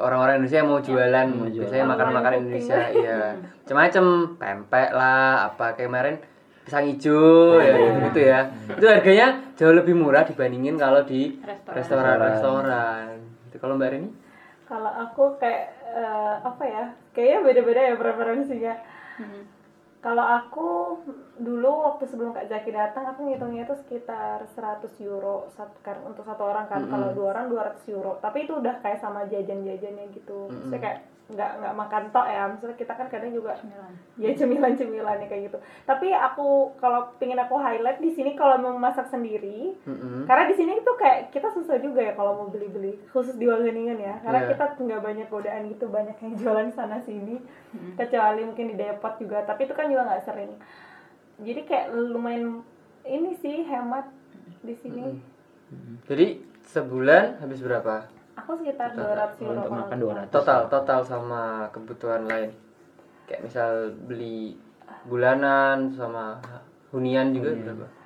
orang-orang 0.00 0.40
Indonesia 0.40 0.58
yang 0.64 0.70
mau 0.72 0.80
jualan, 0.80 1.26
mau 1.28 1.44
jualan. 1.44 1.52
biasanya 1.52 1.84
makan-makan 1.84 2.16
Online 2.24 2.40
Indonesia, 2.40 2.78
iya, 2.88 3.20
macam-macam, 3.60 4.04
pempek 4.40 4.88
lah, 4.96 5.30
apa 5.44 5.64
kayak 5.76 5.88
kemarin 5.92 6.16
pisang 6.64 6.88
hijau, 6.88 7.60
ya 7.60 7.72
gitu, 7.76 8.00
gitu 8.08 8.20
ya. 8.24 8.40
Itu 8.72 8.86
harganya 8.88 9.26
jauh 9.60 9.76
lebih 9.76 9.92
murah 9.92 10.24
dibandingin 10.24 10.80
kalau 10.80 11.04
di 11.04 11.36
Restoran. 11.36 11.76
restoran-restoran. 11.76 13.04
Itu 13.52 13.56
kalau 13.60 13.76
Mbak 13.76 13.90
Reni? 13.92 14.10
kalau 14.64 14.86
aku 14.88 15.34
kayak 15.36 15.66
eh, 15.82 16.34
apa 16.40 16.62
ya 16.62 16.84
kayaknya 17.10 17.38
beda-beda 17.42 17.80
ya 17.82 17.94
preferensinya 17.98 18.74
Mhm. 19.18 19.42
Kalau 20.00 20.24
aku 20.24 20.68
dulu 21.36 21.84
waktu 21.84 22.08
sebelum 22.08 22.32
Kak 22.32 22.48
Zaki 22.48 22.72
datang 22.72 23.04
aku 23.12 23.28
ngitungnya 23.28 23.68
itu 23.68 23.76
sekitar 23.84 24.48
100 24.56 24.88
euro 25.04 25.52
satu 25.52 25.76
kan 25.84 26.00
untuk 26.08 26.24
satu 26.24 26.40
orang 26.48 26.72
kan. 26.72 26.88
Kalau 26.88 27.12
dua 27.12 27.36
orang 27.36 27.52
200 27.52 27.84
euro. 27.92 28.16
Tapi 28.16 28.48
itu 28.48 28.56
udah 28.56 28.80
kayak 28.80 29.04
sama 29.04 29.28
jajan-jajannya 29.28 30.08
gitu. 30.16 30.48
Maksudnya 30.48 30.80
kayak 30.80 30.98
nggak 31.30 31.50
nggak 31.58 31.74
makan 31.74 32.04
tok 32.10 32.26
ya. 32.26 32.42
Maksudnya 32.46 32.76
kita 32.76 32.92
kan 32.92 33.06
kadang 33.06 33.30
juga 33.30 33.54
Cemilan. 33.54 33.92
ya 34.16 34.30
cemilan-cemilan 34.34 35.18
kayak 35.24 35.42
gitu. 35.46 35.58
Tapi 35.84 36.10
aku 36.10 36.48
kalau 36.76 37.14
pingin 37.16 37.38
aku 37.38 37.54
highlight 37.56 37.98
di 37.98 38.10
sini 38.10 38.34
kalau 38.34 38.58
mau 38.58 38.74
masak 38.74 39.06
sendiri 39.06 39.72
Mm-mm. 39.82 40.26
karena 40.26 40.44
di 40.44 40.54
sini 40.54 40.78
tuh 40.80 40.94
kayak 40.94 41.30
kita 41.30 41.48
susah 41.50 41.78
juga 41.78 42.00
ya 42.00 42.12
kalau 42.12 42.34
mau 42.34 42.48
beli-beli 42.48 42.98
khusus 43.08 43.34
di 43.34 43.46
Wageningen 43.46 43.96
ya. 43.96 44.18
Karena 44.20 44.44
Iya. 44.44 44.48
kita 44.52 44.64
nggak 44.76 45.00
banyak 45.00 45.26
godaan 45.26 45.62
gitu 45.66 45.86
banyak 45.86 46.16
yang 46.18 46.32
jualan 46.36 46.68
sana 46.70 46.98
sini. 47.00 47.38
Kecuali 47.94 48.42
mungkin 48.42 48.70
di 48.70 48.76
depot 48.76 49.14
juga 49.16 49.42
tapi 49.42 49.64
itu 49.64 49.72
kan 49.72 49.86
juga 49.86 50.04
nggak 50.04 50.24
sering. 50.24 50.52
Jadi 51.40 51.60
kayak 51.64 51.86
lumayan 51.94 52.60
ini 53.00 53.32
sih 53.34 53.64
hemat 53.64 54.10
di 54.60 54.76
sini. 54.76 55.16
Jadi 56.04 56.26
sebulan 56.66 57.40
habis 57.40 57.62
berapa? 57.62 58.19
Aku 58.50 58.56
sekitar 58.60 58.88
200 58.92 59.38
euro 59.40 59.54
Untuk 59.56 59.70
makan 59.70 59.96
nggak 59.96 60.26
200. 60.26 60.34
Total, 60.34 60.60
total 60.66 61.00
sama 61.02 61.42
kebutuhan 61.70 62.26
lain. 62.26 62.50
Kayak 63.24 63.42
misal 63.46 63.70
beli 64.02 64.58
bulanan 65.04 65.94
sama 65.94 66.42
hunian 66.90 67.30
juga 67.30 67.54
berapa? 67.54 67.86
salah. 67.86 67.98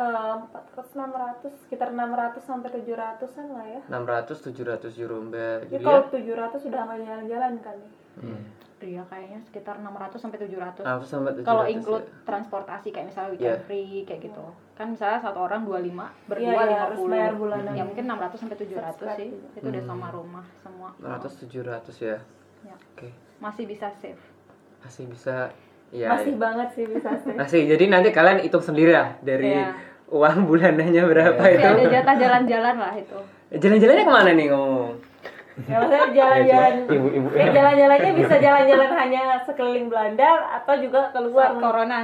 Eh, 0.00 0.34
400 0.72 0.96
600 1.44 1.60
sekitar 1.60 1.92
600 1.92 2.40
sampai 2.40 2.72
700an 2.72 3.46
lah 3.52 3.66
ya 3.68 3.80
600 3.84 4.32
700 4.32 4.96
euro 4.96 5.20
Mbak 5.20 5.68
Jadi 5.68 5.76
Julia. 5.76 5.84
kalau 5.84 6.02
700 6.08 6.56
sudah 6.56 6.80
nggak 6.80 6.98
jalan-jalan 7.04 7.52
kali 7.60 7.86
Hmm. 8.16 8.42
Iya 8.80 9.04
kayaknya 9.04 9.38
sekitar 9.42 9.76
600 9.76 10.16
sampai 10.16 10.38
700. 10.38 10.80
Aku 10.80 11.04
sampai 11.04 11.32
700 11.34 11.44
Kalau 11.44 11.64
ya. 11.64 11.70
include 11.70 12.06
transportasi 12.24 12.88
kayak 12.88 13.06
misalnya 13.06 13.30
weekend 13.30 13.52
Iya. 13.52 13.64
free 13.64 13.94
kayak 14.02 14.20
gitu. 14.24 14.44
Kan 14.72 14.86
misalnya 14.90 15.20
satu 15.20 15.38
orang 15.38 15.60
25, 15.62 16.08
berdua 16.24 16.62
iya, 16.64 16.78
harus 16.82 16.98
50. 16.98 17.12
bayar 17.12 17.32
bulanan. 17.34 17.72
Ya 17.72 17.84
mungkin 17.84 18.04
600 18.06 18.40
sampai 18.40 18.56
700 18.56 18.72
sih. 19.14 19.28
Subscribe 19.28 19.60
Itu 19.60 19.66
udah 19.68 19.82
sama 19.84 20.06
rumah 20.08 20.44
semua. 20.56 20.88
600 20.96 21.32
700 21.38 21.94
ya. 22.00 22.16
Ya. 22.62 22.76
Oke. 22.90 23.08
Masih 23.36 23.64
bisa 23.64 23.86
save. 23.94 24.20
Masih 24.80 25.04
bisa 25.06 25.52
ya. 25.90 26.08
Masih 26.08 26.34
banget 26.36 26.68
sih 26.72 26.84
bisa 26.84 27.10
sih. 27.18 27.36
Masih. 27.36 27.60
Jadi 27.66 27.84
nanti 27.86 28.08
kalian 28.10 28.40
hitung 28.40 28.60
sendiri 28.60 28.90
lah 28.90 29.12
dari 29.20 29.52
Iya. 29.54 29.76
uang 30.08 30.48
bulanannya 30.48 31.04
berapa 31.06 31.36
Masih 31.36 31.54
itu. 31.54 31.68
ada 31.68 31.84
jatah 31.86 32.16
jalan-jalan 32.16 32.76
lah 32.76 32.94
itu. 32.96 33.18
Jalan-jalannya 33.52 34.04
ke 34.04 34.12
mana 34.14 34.30
nih 34.32 34.46
ngomong? 34.48 34.90
Ya 35.66 35.76
maksudnya 35.82 36.08
jalan-jalan. 36.18 36.74
Ibu-ibu. 36.86 37.28
Eh, 37.36 37.48
jalan-jalannya 37.52 38.12
bisa 38.16 38.34
jalan-jalan 38.38 38.90
hanya 38.96 39.22
sekeliling 39.44 39.86
Belanda 39.90 40.30
atau 40.60 40.74
juga 40.78 41.10
keluar. 41.12 41.52
Saat 41.52 41.64
corona. 41.64 41.98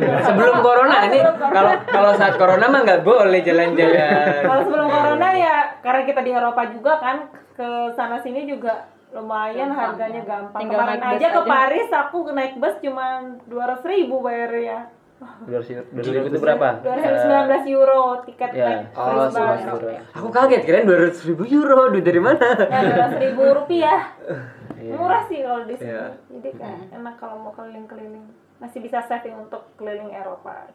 Sebelum 0.00 0.56
corona 0.62 0.96
ini 1.10 1.18
kalau 1.26 1.72
kalau 1.90 2.10
saat 2.14 2.38
corona 2.38 2.70
mah 2.70 2.86
nggak 2.86 3.02
boleh 3.02 3.42
jalan-jalan. 3.42 4.46
Kalau 4.46 4.62
sebelum 4.62 4.86
corona 4.86 5.28
ya 5.34 5.56
karena 5.82 6.02
kita 6.06 6.20
di 6.22 6.30
Eropa 6.30 6.62
juga 6.70 7.02
kan 7.02 7.16
ke 7.58 7.68
sana 7.98 8.22
sini 8.22 8.46
juga 8.46 8.86
lumayan 9.10 9.74
harganya 9.74 10.22
ya. 10.22 10.28
gampang. 10.28 10.60
Tinggal 10.62 10.78
Kemarin 10.86 11.02
aja 11.02 11.26
ke 11.34 11.40
aja. 11.42 11.50
Paris 11.50 11.88
aku 11.90 12.18
naik 12.30 12.54
bus 12.62 12.78
cuma 12.78 13.06
200 13.50 13.90
ribu 13.90 14.22
bayarnya. 14.22 14.86
200 15.20 15.92
200 15.92 16.26
itu 16.26 16.38
berapa? 16.38 16.68
219 16.80 17.68
euro 17.70 18.00
tiket 18.24 18.50
ya. 18.50 18.68
naik 18.80 18.84
Oh, 18.92 19.04
Paris 19.04 19.30
sebelas 19.30 19.60
bus. 19.60 19.68
euro. 19.70 19.88
Aku 20.14 20.28
kaget 20.30 20.62
kirain 20.64 20.84
200 20.84 21.28
ribu 21.28 21.42
euro 21.46 21.80
duit 21.88 22.02
dari 22.02 22.18
mana? 22.18 22.48
Ya 22.62 22.80
200 23.12 23.20
ribu 23.20 23.42
rupiah. 23.54 24.00
Iya. 24.80 24.96
Murah 24.96 25.20
sih 25.22 25.44
kalau 25.44 25.68
di 25.68 25.76
sini. 25.76 25.92
Iya. 25.92 26.04
Jadi 26.30 26.50
kan 26.56 26.72
enak 26.90 27.20
kalau 27.20 27.36
mau 27.38 27.52
keliling-keliling. 27.52 28.24
Masih 28.56 28.80
bisa 28.80 29.04
saving 29.04 29.36
untuk 29.38 29.60
keliling 29.76 30.08
Eropa. 30.08 30.72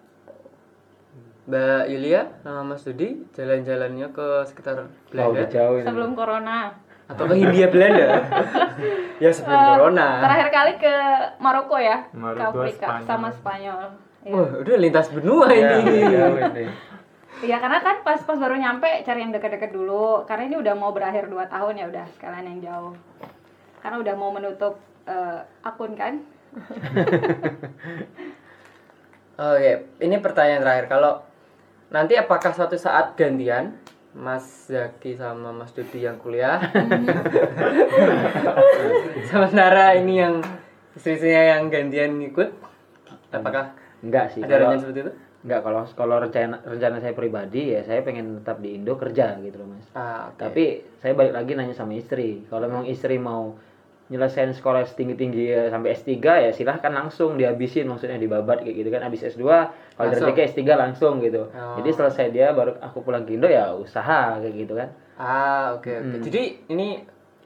Mbak 1.46 1.84
Yulia 1.88 2.22
sama 2.40 2.62
Mas 2.64 2.82
Dudi 2.82 3.26
jalan-jalannya 3.32 4.10
ke 4.10 4.28
sekitar 4.46 4.78
Oh, 4.80 5.10
Belanda 5.10 5.30
udah 5.32 5.48
jauh 5.48 5.76
ini. 5.76 5.86
Sebelum 5.86 6.12
corona. 6.14 6.58
atau 7.06 7.24
ke 7.24 7.34
Hindia 7.36 7.66
Belanda? 7.68 8.06
ya 9.24 9.30
sebelum 9.30 9.54
Eh, 9.56 9.68
corona. 9.74 10.08
Terakhir 10.22 10.50
kali 10.50 10.74
ke 10.76 10.94
Maroko 11.38 11.78
ya, 11.78 11.98
ke 12.04 12.14
Maroko, 12.16 12.62
Afrika 12.62 12.86
Spanyol. 12.88 13.06
sama 13.06 13.30
Spanyol. 13.32 13.82
Iya. 14.26 14.34
Wah, 14.34 14.50
udah 14.66 14.76
lintas 14.82 15.08
benua 15.14 15.46
Ya, 15.54 15.78
ini. 15.86 16.66
Iya 17.46 17.62
karena 17.62 17.78
kan 17.84 18.02
pas 18.02 18.18
pas 18.26 18.40
baru 18.40 18.58
nyampe 18.58 18.88
cari 19.06 19.22
yang 19.22 19.30
deket-deket 19.36 19.70
dulu 19.70 20.26
karena 20.26 20.50
ini 20.50 20.56
udah 20.56 20.74
mau 20.74 20.96
berakhir 20.96 21.28
2 21.30 21.36
tahun 21.52 21.74
ya 21.78 21.86
udah 21.92 22.06
sekalian 22.16 22.48
yang 22.48 22.60
jauh 22.64 22.94
karena 23.84 24.00
udah 24.02 24.16
mau 24.16 24.32
menutup 24.32 24.80
eh, 25.04 25.40
akun 25.62 25.94
kan 26.00 26.24
Oke, 29.36 29.92
ini 30.00 30.16
pertanyaan 30.24 30.64
terakhir. 30.64 30.88
Kalau 30.88 31.20
nanti 31.92 32.16
apakah 32.16 32.56
suatu 32.56 32.80
saat 32.80 33.20
gantian 33.20 33.76
Mas 34.16 34.72
Zaki 34.72 35.20
sama 35.20 35.52
Mas 35.52 35.76
Dudi 35.76 36.08
yang 36.08 36.16
kuliah? 36.16 36.56
Sementara 39.30 39.92
ini 40.00 40.24
yang 40.24 40.40
istri-istrinya 40.96 41.60
yang 41.60 41.68
gantian 41.68 42.16
ikut? 42.24 42.48
Apakah 43.36 43.76
Enggak 44.06 44.26
sih. 44.38 44.42
ada 44.46 44.62
rencana 44.62 44.80
seperti 44.80 45.02
itu? 45.02 45.12
Enggak, 45.46 45.60
kalau 45.62 45.82
kalau 45.98 46.16
rencana 46.22 46.56
rencana 46.66 46.98
saya 47.02 47.14
pribadi 47.14 47.74
ya 47.74 47.82
saya 47.86 48.02
pengen 48.06 48.42
tetap 48.42 48.62
di 48.62 48.78
Indo 48.78 48.94
kerja 48.98 49.38
gitu 49.42 49.62
loh, 49.62 49.74
Mas. 49.74 49.86
Ah, 49.98 50.30
oke. 50.30 50.42
Tapi 50.42 50.64
saya 51.02 51.14
balik 51.18 51.34
lagi 51.34 51.52
nanya 51.58 51.74
sama 51.74 51.98
istri. 51.98 52.46
Kalau 52.50 52.66
memang 52.66 52.86
istri 52.86 53.18
mau 53.18 53.58
nyelesain 54.06 54.54
sekolah 54.54 54.86
setinggi-tinggi 54.86 55.50
ya, 55.50 55.62
sampai 55.74 55.98
S3 55.98 56.14
ya 56.22 56.52
silahkan 56.54 56.94
langsung 56.94 57.42
dihabisin 57.42 57.90
maksudnya 57.90 58.22
dibabat 58.22 58.62
kayak 58.62 58.86
gitu 58.86 58.90
kan 58.94 59.02
habis 59.02 59.26
S2 59.26 59.42
kalau 59.98 60.10
dari 60.14 60.46
S3 60.46 60.62
langsung 60.78 61.18
gitu. 61.26 61.50
Oh. 61.50 61.82
Jadi 61.82 61.90
selesai 61.90 62.30
dia 62.30 62.54
baru 62.54 62.78
aku 62.78 63.02
pulang 63.02 63.26
ke 63.26 63.34
Indo 63.34 63.50
ya 63.50 63.74
usaha 63.74 64.38
kayak 64.38 64.54
gitu 64.54 64.78
kan. 64.78 64.94
Ah, 65.18 65.74
oke 65.74 65.90
oke. 65.90 66.18
Jadi 66.22 66.70
ini 66.70 67.02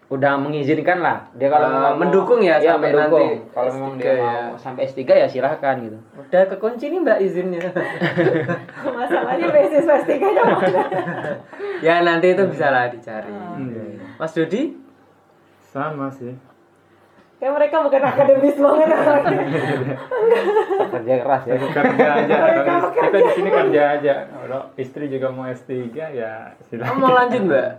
Udah 0.10 0.34
mengizinkan 0.36 1.00
lah. 1.00 1.22
Dia 1.34 1.48
kalau 1.48 1.70
memang 1.70 1.84
mau- 1.88 2.00
mendukung 2.02 2.42
ya 2.42 2.58
Iya, 2.58 2.74
sampai 2.74 2.90
mendukung. 2.90 3.30
nanti 3.30 3.54
Kalau 3.54 3.70
memang 3.72 3.92
S3 3.92 4.02
dia 4.02 4.10
ya. 4.12 4.26
mau 4.44 4.58
sampai 4.58 4.82
S3 4.84 5.02
ya 5.06 5.28
silahkan 5.28 5.76
gitu. 5.80 5.98
udah 6.16 6.42
kekunci 6.48 6.86
nih 6.88 7.00
Mbak 7.00 7.18
izinnya. 7.22 7.62
Masalahnya 8.98 9.48
beasiswa 9.48 9.94
S3 10.02 10.12
nya 10.18 10.44
mana? 10.44 10.82
ya 11.80 11.96
nanti 12.02 12.28
itu 12.28 12.44
bisa 12.48 12.68
lah 12.68 12.88
dicari. 12.88 13.30
Hmm. 13.30 14.02
Mas 14.16 14.34
Dodi? 14.34 14.74
Sama 15.64 16.10
sih. 16.10 16.34
Kayak 17.38 17.54
mereka 17.56 17.76
bukan 17.80 18.02
akademis 18.04 18.58
banget 18.58 18.90
anaknya. 19.00 19.40
Kerja 20.90 21.14
keras 21.16 21.44
ya. 21.46 21.54
Kerja 21.56 22.08
aja. 22.18 22.36
Kita 22.92 23.18
di 23.20 23.32
sini 23.32 23.50
kerja 23.50 23.82
aja. 23.94 24.14
Kalau 24.28 24.62
istri 24.76 25.06
juga 25.08 25.30
mau 25.30 25.46
S3 25.46 25.72
ya 26.10 26.52
silakan. 26.66 26.98
mau 26.98 27.14
lanjut 27.14 27.46
Mbak? 27.46 27.70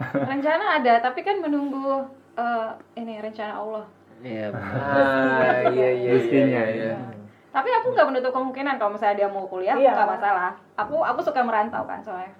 Rencana 0.00 0.64
ada 0.76 0.94
tapi 1.00 1.20
kan 1.20 1.38
menunggu 1.38 2.06
eh, 2.34 2.68
ini 2.94 3.18
rencana 3.18 3.54
Allah 3.56 3.84
Iya. 4.18 4.50
Ah, 4.56 5.62
iya 5.68 5.88
iya 5.88 5.88
iya. 5.92 6.10
Rezekinya, 6.12 6.62
iya. 6.64 6.94
tapi 7.48 7.70
aku 7.72 7.92
nggak 7.92 8.08
menutup 8.08 8.32
kemungkinan 8.32 8.74
kalau 8.76 8.90
misalnya 8.92 9.16
dia 9.16 9.28
mau 9.28 9.46
kuliah 9.46 9.74
Iya. 9.74 9.94
nggak 9.94 10.10
masalah 10.12 10.50
aku 10.74 10.98
aku 11.00 11.20
suka 11.20 11.40
merantau 11.40 11.82
kan 11.84 11.98
soalnya 12.00 12.34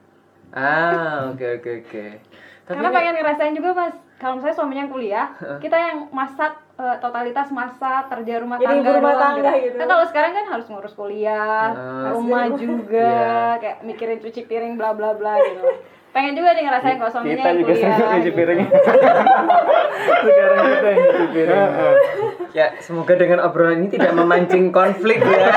Ah, 0.48 1.28
oke 1.28 1.44
oke 1.56 1.70
oke. 1.82 2.04
Tapi 2.64 2.72
karena 2.74 2.88
ini- 2.88 2.96
pengen 2.96 3.14
ngerasain 3.16 3.52
juga 3.52 3.70
mas 3.74 3.92
kalau 4.16 4.34
misalnya 4.34 4.56
suaminya 4.56 4.82
yang 4.82 4.90
kuliah 4.90 5.26
kita 5.58 5.76
yang 5.76 5.98
masak 6.10 6.52
eh, 6.74 6.96
totalitas 6.98 7.48
masak 7.50 8.08
kerja 8.08 8.34
rumah 8.38 8.56
Jadi 8.56 8.66
tangga 8.66 8.88
ibu 8.88 8.98
rumah 8.98 9.16
tangga 9.18 9.50
gitu. 9.56 9.76
Kan 9.76 9.86
kalau 9.86 10.04
sekarang 10.04 10.32
kan 10.32 10.44
harus 10.48 10.66
ngurus 10.66 10.94
kuliah 10.94 11.68
Ah. 11.70 12.10
rumah 12.10 12.48
juga 12.50 12.96
Iya. 13.04 13.60
kayak 13.60 13.78
mikirin 13.82 14.18
cuci 14.18 14.40
piring 14.44 14.74
bla 14.74 14.90
bla 14.92 15.12
bla 15.12 15.36
gitu 15.38 15.62
pengen 16.12 16.32
juga 16.34 16.50
nih 16.56 16.62
ngerasain 16.66 16.96
suaminya 16.98 17.36
Kita 17.36 17.50
juga 17.60 17.72
sama 17.76 17.94
cuci 17.94 18.20
gitu. 18.24 18.36
piring. 18.36 18.60
Sekarang 20.24 20.58
kita 20.66 20.88
yang 20.88 21.02
cuci 21.04 21.26
piring. 21.34 21.64
ya 22.58 22.66
semoga 22.80 23.14
dengan 23.14 23.38
obrolan 23.44 23.84
ini 23.84 23.88
tidak 23.92 24.12
memancing 24.16 24.72
konflik 24.72 25.20
ya. 25.20 25.52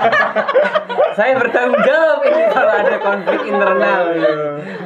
Saya 1.18 1.36
bertanggung 1.36 1.84
jawab 1.84 2.24
ini 2.24 2.44
kalau 2.56 2.72
ada 2.72 2.98
konflik 3.04 3.42
internal. 3.44 4.02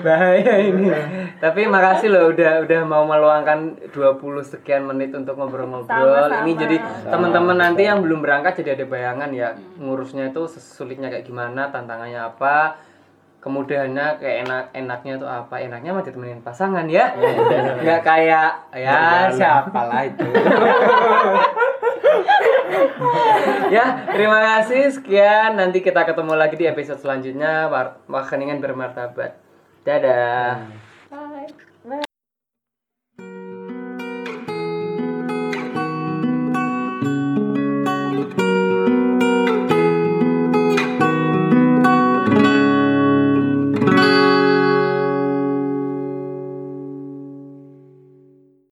Bahaya 0.02 0.54
ini. 0.58 0.90
Tapi 1.38 1.62
makasih 1.70 2.10
loh 2.10 2.34
udah 2.34 2.66
udah 2.66 2.82
mau 2.82 3.06
meluangkan 3.06 3.78
20 3.94 4.22
sekian 4.42 4.90
menit 4.90 5.14
untuk 5.14 5.38
ngobrol-ngobrol. 5.38 6.30
Ini 6.46 6.54
jadi 6.58 6.78
teman-teman 7.10 7.58
nanti 7.62 7.86
yang 7.86 8.02
belum 8.02 8.26
berangkat 8.26 8.66
jadi 8.66 8.74
ada 8.74 8.86
bayangan 8.90 9.30
ya 9.38 9.54
ngurusnya 9.78 10.34
itu 10.34 10.50
sulitnya 10.50 11.14
kayak 11.14 11.30
gimana, 11.30 11.70
tantangannya 11.70 12.26
apa, 12.26 12.80
kemudahannya 13.46 14.18
kayak 14.18 14.38
enak 14.50 14.64
enaknya 14.74 15.14
tuh 15.22 15.30
apa? 15.30 15.62
Enaknya 15.62 15.94
mah 15.94 16.02
ditemenin 16.02 16.42
pasangan 16.42 16.90
ya. 16.90 17.14
Nggak 17.86 18.02
kayak 18.02 18.74
ya 18.74 19.30
siapalah 19.30 20.02
itu. 20.10 20.26
Ya 23.66 24.06
terima 24.14 24.40
kasih 24.42 24.94
sekian. 24.94 25.58
Nanti 25.58 25.82
kita 25.82 26.06
ketemu 26.06 26.38
lagi 26.38 26.54
di 26.54 26.70
episode 26.70 27.02
selanjutnya. 27.02 27.66
Wakeningan 28.06 28.62
bermartabat. 28.62 29.42
Dadah. 29.82 30.62
Nah. 30.62 30.85